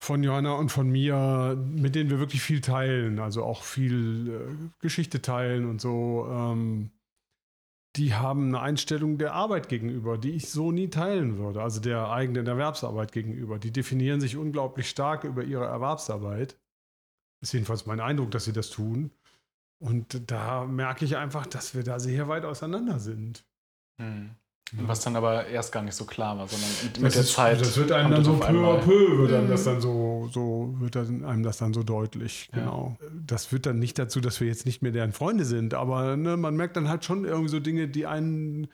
[0.02, 4.70] von Johanna und von mir, mit denen wir wirklich viel teilen, also auch viel äh,
[4.80, 6.26] Geschichte teilen und so.
[6.30, 6.90] Ähm,
[7.96, 12.10] die haben eine Einstellung der Arbeit gegenüber, die ich so nie teilen würde, also der
[12.10, 13.58] eigenen Erwerbsarbeit gegenüber.
[13.58, 16.58] Die definieren sich unglaublich stark über ihre Erwerbsarbeit.
[17.40, 19.10] Ist jedenfalls mein Eindruck, dass sie das tun.
[19.78, 23.44] Und da merke ich einfach, dass wir da sehr weit auseinander sind.
[24.00, 24.36] Hm.
[24.72, 27.32] Was dann aber erst gar nicht so klar war, sondern mit, mit Das der ist-
[27.32, 27.60] Zeit.
[27.60, 29.50] Das wird einem dann so peu à peu, wird einem Mhm.
[29.50, 32.48] das dann so, so, wird dann einem das dann so deutlich.
[32.52, 32.58] Ja.
[32.60, 32.96] Genau.
[33.26, 36.36] Das führt dann nicht dazu, dass wir jetzt nicht mehr deren Freunde sind, aber ne,
[36.36, 38.66] man merkt dann halt schon irgendwie so Dinge, die einen,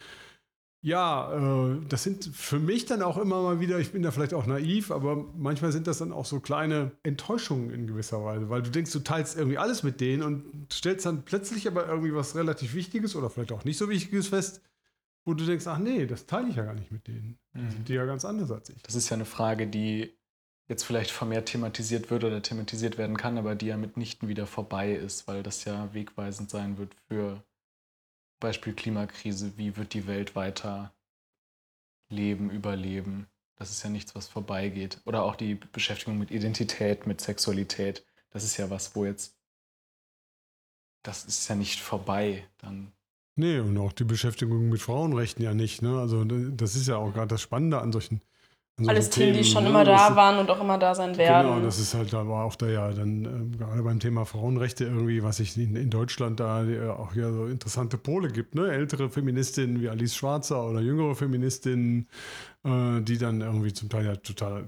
[0.85, 4.35] ja, äh, das sind für mich dann auch immer mal wieder, ich bin da vielleicht
[4.35, 8.63] auch naiv, aber manchmal sind das dann auch so kleine Enttäuschungen in gewisser Weise, weil
[8.63, 12.35] du denkst, du teilst irgendwie alles mit denen und stellst dann plötzlich aber irgendwie was
[12.35, 14.63] relativ Wichtiges oder vielleicht auch nicht so Wichtiges fest,
[15.25, 17.39] wo du denkst, ach nee, das teile ich ja gar nicht mit denen.
[17.53, 17.71] Mhm.
[17.71, 18.83] Sind die ja ganz anders als ich.
[18.83, 20.17] Das ist ja eine Frage, die
[20.69, 24.93] jetzt vielleicht vermehrt thematisiert wird oder thematisiert werden kann, aber die ja mitnichten wieder vorbei
[24.93, 27.43] ist, weil das ja wegweisend sein wird für
[28.41, 29.57] Beispiel Klimakrise.
[29.57, 30.93] Wie wird die Welt weiter
[32.09, 33.29] leben, überleben?
[33.57, 35.01] Das ist ja nichts, was vorbeigeht.
[35.05, 38.05] Oder auch die Beschäftigung mit Identität, mit Sexualität.
[38.31, 39.39] Das ist ja was, wo jetzt.
[41.05, 42.49] Das ist ja nicht vorbei.
[42.59, 42.93] Dann
[43.35, 45.81] Nee, und auch die Beschäftigung mit Frauenrechten ja nicht.
[45.83, 45.99] Ne?
[45.99, 48.21] Also das ist ja auch gerade das Spannende an solchen
[48.79, 49.69] an solchen Alles Themen, die schon ne?
[49.71, 51.51] immer Das da ist- waren und auch immer da sein werden.
[51.51, 55.23] Genau, das ist halt aber auch da ja dann ähm, gerade beim Thema Frauenrechte irgendwie,
[55.23, 58.71] was sich in, in Deutschland da äh, auch ja so interessante Pole gibt, ne?
[58.73, 62.09] Ältere Feministinnen wie Alice Schwarzer oder jüngere Feministinnen,
[62.65, 64.65] äh, die dann irgendwie zum Teil ja total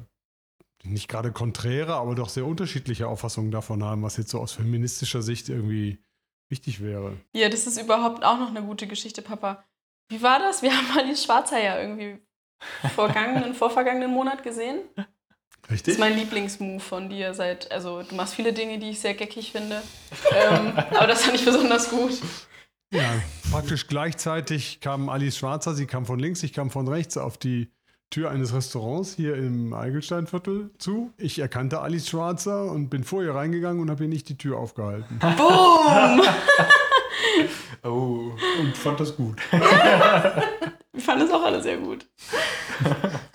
[0.82, 5.22] nicht gerade konträre, aber doch sehr unterschiedliche Auffassungen davon haben, was jetzt so aus feministischer
[5.22, 5.98] Sicht irgendwie
[6.48, 7.16] wichtig wäre.
[7.32, 9.64] Ja, das ist überhaupt auch noch eine gute Geschichte, Papa.
[10.08, 10.62] Wie war das?
[10.62, 12.18] Wir haben Alice Schwarzer ja irgendwie
[12.94, 14.80] vorgangenen, vorvergangenen Monat gesehen.
[14.96, 15.94] Das Richtig?
[15.94, 19.52] ist mein Lieblingsmove von dir seit, also du machst viele Dinge, die ich sehr geckig
[19.52, 19.82] finde.
[20.32, 22.20] ähm, aber das fand ich besonders gut.
[22.92, 23.14] Ja,
[23.50, 27.72] praktisch gleichzeitig kam Alice Schwarzer, sie kam von links, ich kam von rechts auf die
[28.10, 31.12] Tür eines Restaurants hier im Eigelsteinviertel zu.
[31.16, 34.58] Ich erkannte Alice Schwarzer und bin vor ihr reingegangen und habe ihr nicht die Tür
[34.58, 35.18] aufgehalten.
[35.18, 36.22] Boom!
[37.82, 38.32] Oh.
[38.60, 39.38] Und fand das gut.
[40.94, 42.06] Ich fand es auch alle sehr gut.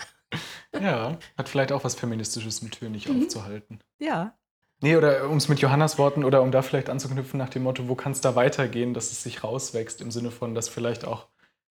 [0.82, 3.80] Ja, hat vielleicht auch was Feministisches mit Tür nicht aufzuhalten.
[3.99, 4.38] Ja.
[4.82, 7.89] Nee, oder um es mit Johannas Worten oder um da vielleicht anzuknüpfen nach dem Motto,
[7.89, 11.28] wo kann es da weitergehen, dass es sich rauswächst, im Sinne von, dass vielleicht auch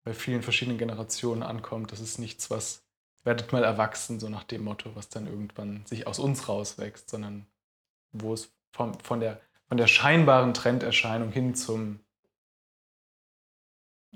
[0.05, 1.92] bei vielen verschiedenen Generationen ankommt.
[1.92, 2.84] Das ist nichts, was
[3.25, 7.47] werdet mal erwachsen, so nach dem Motto, was dann irgendwann sich aus uns rauswächst, sondern
[8.12, 12.01] wo es vom, von, der, von der scheinbaren Trenderscheinung hin zum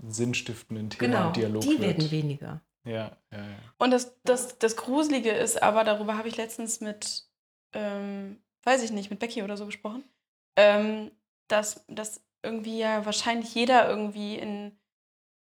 [0.00, 1.26] sinnstiftenden Thema Genau.
[1.28, 1.80] und Dialog Die wird.
[1.80, 2.61] werden weniger.
[2.84, 3.56] Ja, ja, ja.
[3.78, 7.28] Und das, das, das Gruselige ist aber, darüber habe ich letztens mit,
[7.72, 10.04] ähm, weiß ich nicht, mit Becky oder so gesprochen,
[10.56, 11.11] ähm,
[11.48, 14.78] dass, dass irgendwie ja wahrscheinlich jeder irgendwie in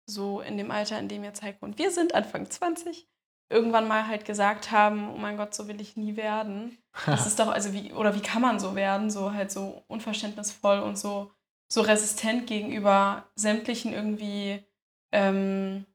[0.09, 3.09] so in dem Alter, in dem jetzt Heiko und wir sind, Anfang 20,
[3.53, 6.79] irgendwann mal halt gesagt haben, oh mein Gott, so will ich nie werden.
[7.07, 10.81] Das ist doch, also wie, oder wie kann man so werden, so halt so unverständnisvoll
[10.81, 11.31] und so,
[11.69, 14.65] so resistent gegenüber sämtlichen irgendwie,
[15.13, 15.87] ähm,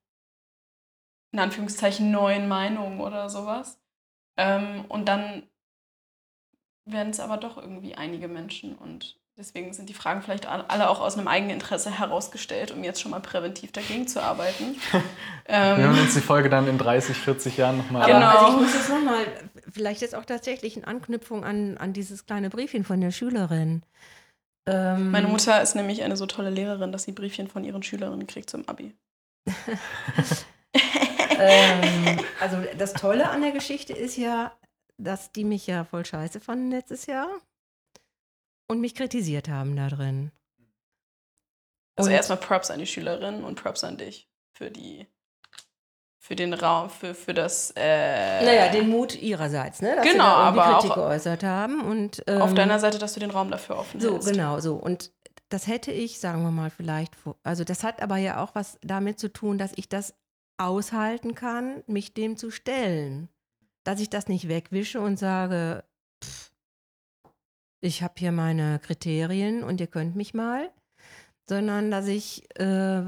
[1.32, 3.80] in Anführungszeichen, neuen Meinungen oder sowas.
[4.38, 5.44] Ähm, und dann
[6.86, 10.90] werden es aber doch irgendwie einige Menschen und deswegen sind die Fragen vielleicht all- alle
[10.90, 14.76] auch aus einem eigenen Interesse herausgestellt, um jetzt schon mal präventiv dagegen zu arbeiten.
[15.48, 18.28] Wir hören ähm, uns die Folge dann in 30, 40 Jahren nochmal Aber Genau.
[18.28, 19.26] also ich muss jetzt nochmal,
[19.72, 23.84] vielleicht jetzt auch tatsächlich in Anknüpfung an, an dieses kleine Briefchen von der Schülerin.
[24.66, 28.28] Ähm, meine Mutter ist nämlich eine so tolle Lehrerin, dass sie Briefchen von ihren Schülerinnen
[28.28, 28.94] kriegt zum Abi.
[31.40, 34.52] ähm, also das Tolle an der Geschichte ist ja,
[34.98, 37.30] dass die mich ja voll scheiße fanden letztes Jahr
[38.68, 40.32] und mich kritisiert haben da drin.
[41.96, 45.08] Also Und- erstmal Props an die Schülerin und Props an dich für die
[46.20, 49.96] für den Raum, für, für das äh, Naja, den Mut ihrerseits, ne?
[49.96, 51.80] Dass Genau, sie aber Kritik auch- geäußert haben.
[51.86, 54.30] Und, auf ähm, deiner Seite, dass du den Raum dafür offen So, hältst.
[54.30, 54.76] genau, so.
[54.76, 55.14] Und
[55.48, 58.78] das hätte ich, sagen wir mal, vielleicht, vor- also das hat aber ja auch was
[58.82, 60.16] damit zu tun, dass ich das
[60.58, 63.30] aushalten kann, mich dem zu stellen.
[63.86, 65.86] Dass ich das nicht wegwische und sage,
[66.22, 66.47] pff,
[67.82, 70.72] ich habe hier meine Kriterien und ihr könnt mich mal,
[71.48, 73.02] sondern dass ich äh,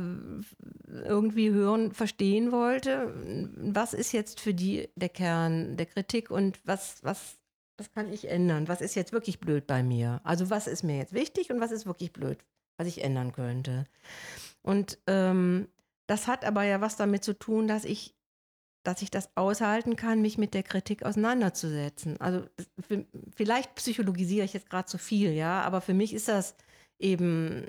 [0.88, 3.14] irgendwie hören, verstehen wollte,
[3.58, 7.38] was ist jetzt für die der Kern der Kritik und was, was,
[7.78, 8.68] was kann ich ändern?
[8.68, 10.22] Was ist jetzt wirklich blöd bei mir?
[10.24, 12.38] Also was ist mir jetzt wichtig und was ist wirklich blöd,
[12.78, 13.86] was ich ändern könnte?
[14.62, 15.68] Und ähm,
[16.08, 18.16] das hat aber ja was damit zu tun, dass ich,
[18.90, 22.20] dass ich das aushalten kann, mich mit der Kritik auseinanderzusetzen.
[22.20, 22.44] Also
[23.36, 26.56] vielleicht psychologisiere ich jetzt gerade zu viel, ja, aber für mich ist das
[26.98, 27.68] eben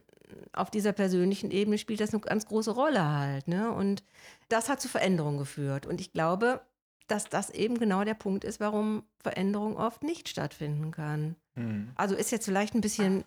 [0.53, 3.49] auf dieser persönlichen Ebene spielt das eine ganz große Rolle halt.
[3.49, 3.71] Ne?
[3.71, 4.03] Und
[4.49, 5.87] das hat zu Veränderungen geführt.
[5.87, 6.61] Und ich glaube,
[7.07, 11.37] dass das eben genau der Punkt ist, warum Veränderung oft nicht stattfinden kann.
[11.57, 11.91] Hm.
[11.97, 13.25] Also ist jetzt vielleicht ein bisschen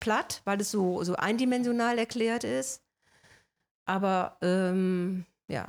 [0.00, 2.82] platt, weil es so, so eindimensional erklärt ist.
[3.86, 5.68] Aber ähm, ja.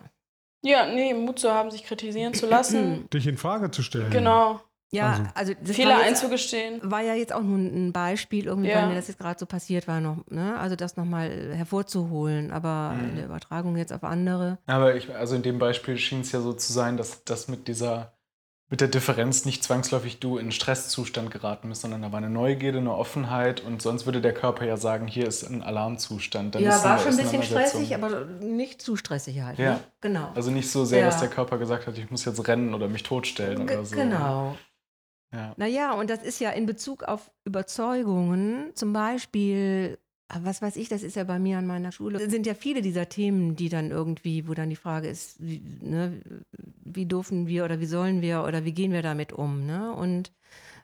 [0.65, 3.07] Ja, nee, Mut zu haben, sich kritisieren zu lassen.
[3.13, 4.09] Dich in Frage zu stellen.
[4.09, 4.59] genau.
[4.91, 6.79] Ja, Also- also, das Fehler war jetzt, einzugestehen.
[6.83, 8.81] war ja jetzt auch nur ein Beispiel, irgendwie, Ja.
[8.83, 10.57] weil mir das jetzt gerade so passiert war, noch, ne?
[10.57, 13.09] Also das nochmal hervorzuholen, aber Mhm.
[13.09, 14.57] in der Übertragung jetzt auf andere.
[14.67, 17.67] Aber ich, also in dem Beispiel schien es ja so zu sein, dass das mit
[17.67, 18.13] dieser,
[18.69, 22.79] mit der Differenz nicht zwangsläufig du in Stresszustand geraten bist, sondern da war eine Neugierde,
[22.79, 26.55] eine Offenheit und sonst würde der Körper ja sagen, hier ist ein Alarmzustand.
[26.55, 29.59] Dann ja, war schon ein bisschen stressig, aber nicht zu stressig halt.
[29.59, 29.73] Ja.
[29.73, 29.79] Ne?
[30.01, 30.31] Genau.
[30.33, 31.05] Also nicht so sehr, Ja.
[31.05, 33.95] dass der Körper gesagt hat, ich muss jetzt rennen oder mich totstellen Ge- oder so.
[33.95, 34.57] Genau.
[35.31, 35.53] Ja.
[35.57, 39.99] Naja, und das ist ja in Bezug auf Überzeugungen, zum Beispiel,
[40.29, 42.53] ah, was weiß ich, das ist ja bei mir an meiner Schule, es sind ja
[42.53, 46.21] viele dieser Themen, die dann irgendwie, wo dann die Frage ist, wie, ne,
[46.83, 49.93] wie dürfen wir oder wie sollen wir oder wie gehen wir damit um, ne?
[49.93, 50.31] Und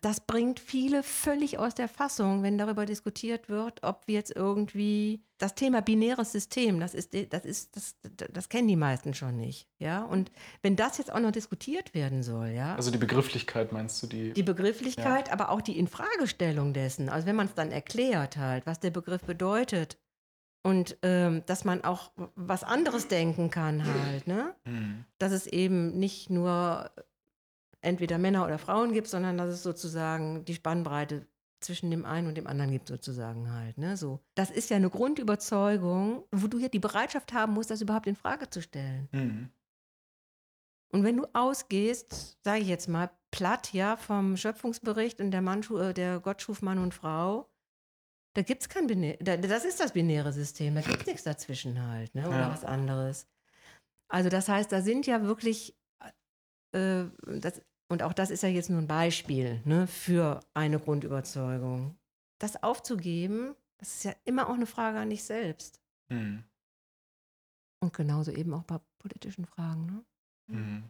[0.01, 5.23] das bringt viele völlig aus der Fassung, wenn darüber diskutiert wird, ob wir jetzt irgendwie
[5.37, 7.95] das Thema binäres System, das ist, das ist, das,
[8.31, 10.03] das kennen die meisten schon nicht, ja.
[10.03, 10.31] Und
[10.63, 12.75] wenn das jetzt auch noch diskutiert werden soll, ja.
[12.75, 14.33] Also die Begrifflichkeit meinst du die?
[14.33, 17.07] Die Begrifflichkeit, aber auch die Infragestellung dessen.
[17.07, 19.99] Also wenn man es dann erklärt halt, was der Begriff bedeutet
[20.63, 24.55] und ähm, dass man auch was anderes denken kann halt, ne?
[24.65, 25.05] Mhm.
[25.19, 26.89] Dass es eben nicht nur
[27.81, 31.27] entweder Männer oder Frauen gibt, sondern dass es sozusagen die Spannbreite
[31.59, 33.95] zwischen dem einen und dem anderen gibt sozusagen halt, ne?
[33.95, 34.19] So.
[34.35, 38.15] Das ist ja eine Grundüberzeugung, wo du ja die Bereitschaft haben musst, das überhaupt in
[38.15, 39.07] Frage zu stellen.
[39.11, 39.49] Mhm.
[40.91, 45.61] Und wenn du ausgehst, sage ich jetzt mal, platt, ja, vom Schöpfungsbericht und der, Mann,
[45.79, 47.47] äh, der Gott schuf Mann und Frau,
[48.33, 51.23] da gibt es kein Binär, da, das ist das binäre System, da gibt es nichts
[51.23, 52.51] dazwischen halt, ne, oder Ja.
[52.51, 53.27] was anderes.
[54.09, 55.77] Also das heißt, da sind ja wirklich,
[56.73, 57.61] äh, das,
[57.91, 61.97] und auch das ist ja jetzt nur ein Beispiel ne, für eine Grundüberzeugung.
[62.39, 65.81] Das aufzugeben, das ist ja immer auch eine Frage an dich selbst.
[66.09, 66.45] Mhm.
[67.81, 69.85] Und genauso eben auch bei politischen Fragen.
[69.87, 70.55] Ne?
[70.55, 70.83] Mhm.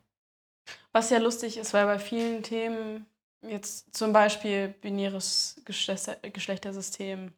[0.92, 3.08] Was ja lustig ist, weil bei vielen Themen,
[3.42, 7.34] jetzt zum Beispiel binäres Geschlechter, Geschlechtersystem,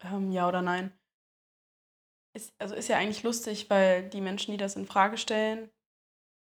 [0.00, 0.92] ähm, ja oder nein,
[2.32, 5.68] ist, also ist ja eigentlich lustig, weil die Menschen, die das in Frage stellen,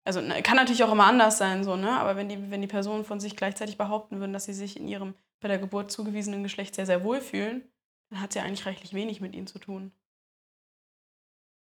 [0.06, 1.91] also ne, kann natürlich auch immer anders sein, so, ne?
[1.97, 4.88] Aber wenn die, wenn die Personen von sich gleichzeitig behaupten würden, dass sie sich in
[4.88, 7.64] ihrem bei der Geburt zugewiesenen Geschlecht sehr, sehr wohl fühlen,
[8.10, 9.91] dann hat es ja eigentlich reichlich wenig mit ihnen zu tun.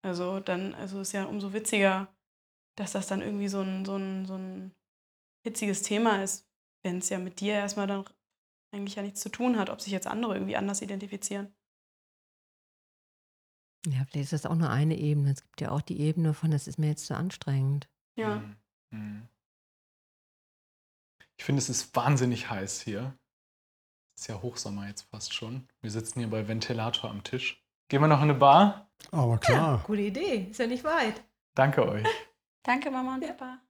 [0.02, 2.08] Also dann, also ist ja umso witziger,
[2.76, 4.72] dass das dann irgendwie so ein, so ein, so ein
[5.42, 6.48] hitziges Thema ist,
[6.82, 8.04] wenn es ja mit dir erstmal dann
[8.72, 11.54] eigentlich ja nichts zu tun hat, ob sich jetzt andere irgendwie anders identifizieren.
[13.86, 15.32] Ja, vielleicht ist das auch nur eine Ebene.
[15.32, 17.88] Es gibt ja auch die Ebene von, das ist mir jetzt zu anstrengend.
[18.16, 18.36] Ja.
[18.36, 18.56] Mhm.
[18.90, 19.28] Mhm.
[21.38, 23.16] Ich finde, es ist wahnsinnig heiß hier.
[24.16, 25.68] Es ist ja Hochsommer jetzt fast schon.
[25.82, 27.62] Wir sitzen hier bei Ventilator am Tisch.
[27.88, 28.90] Gehen wir noch in eine Bar?
[29.12, 29.82] Aber klar.
[29.84, 31.22] Coole Idee, ist ja nicht weit.
[31.54, 32.06] Danke euch.
[32.62, 33.60] Danke, Mama und Papa.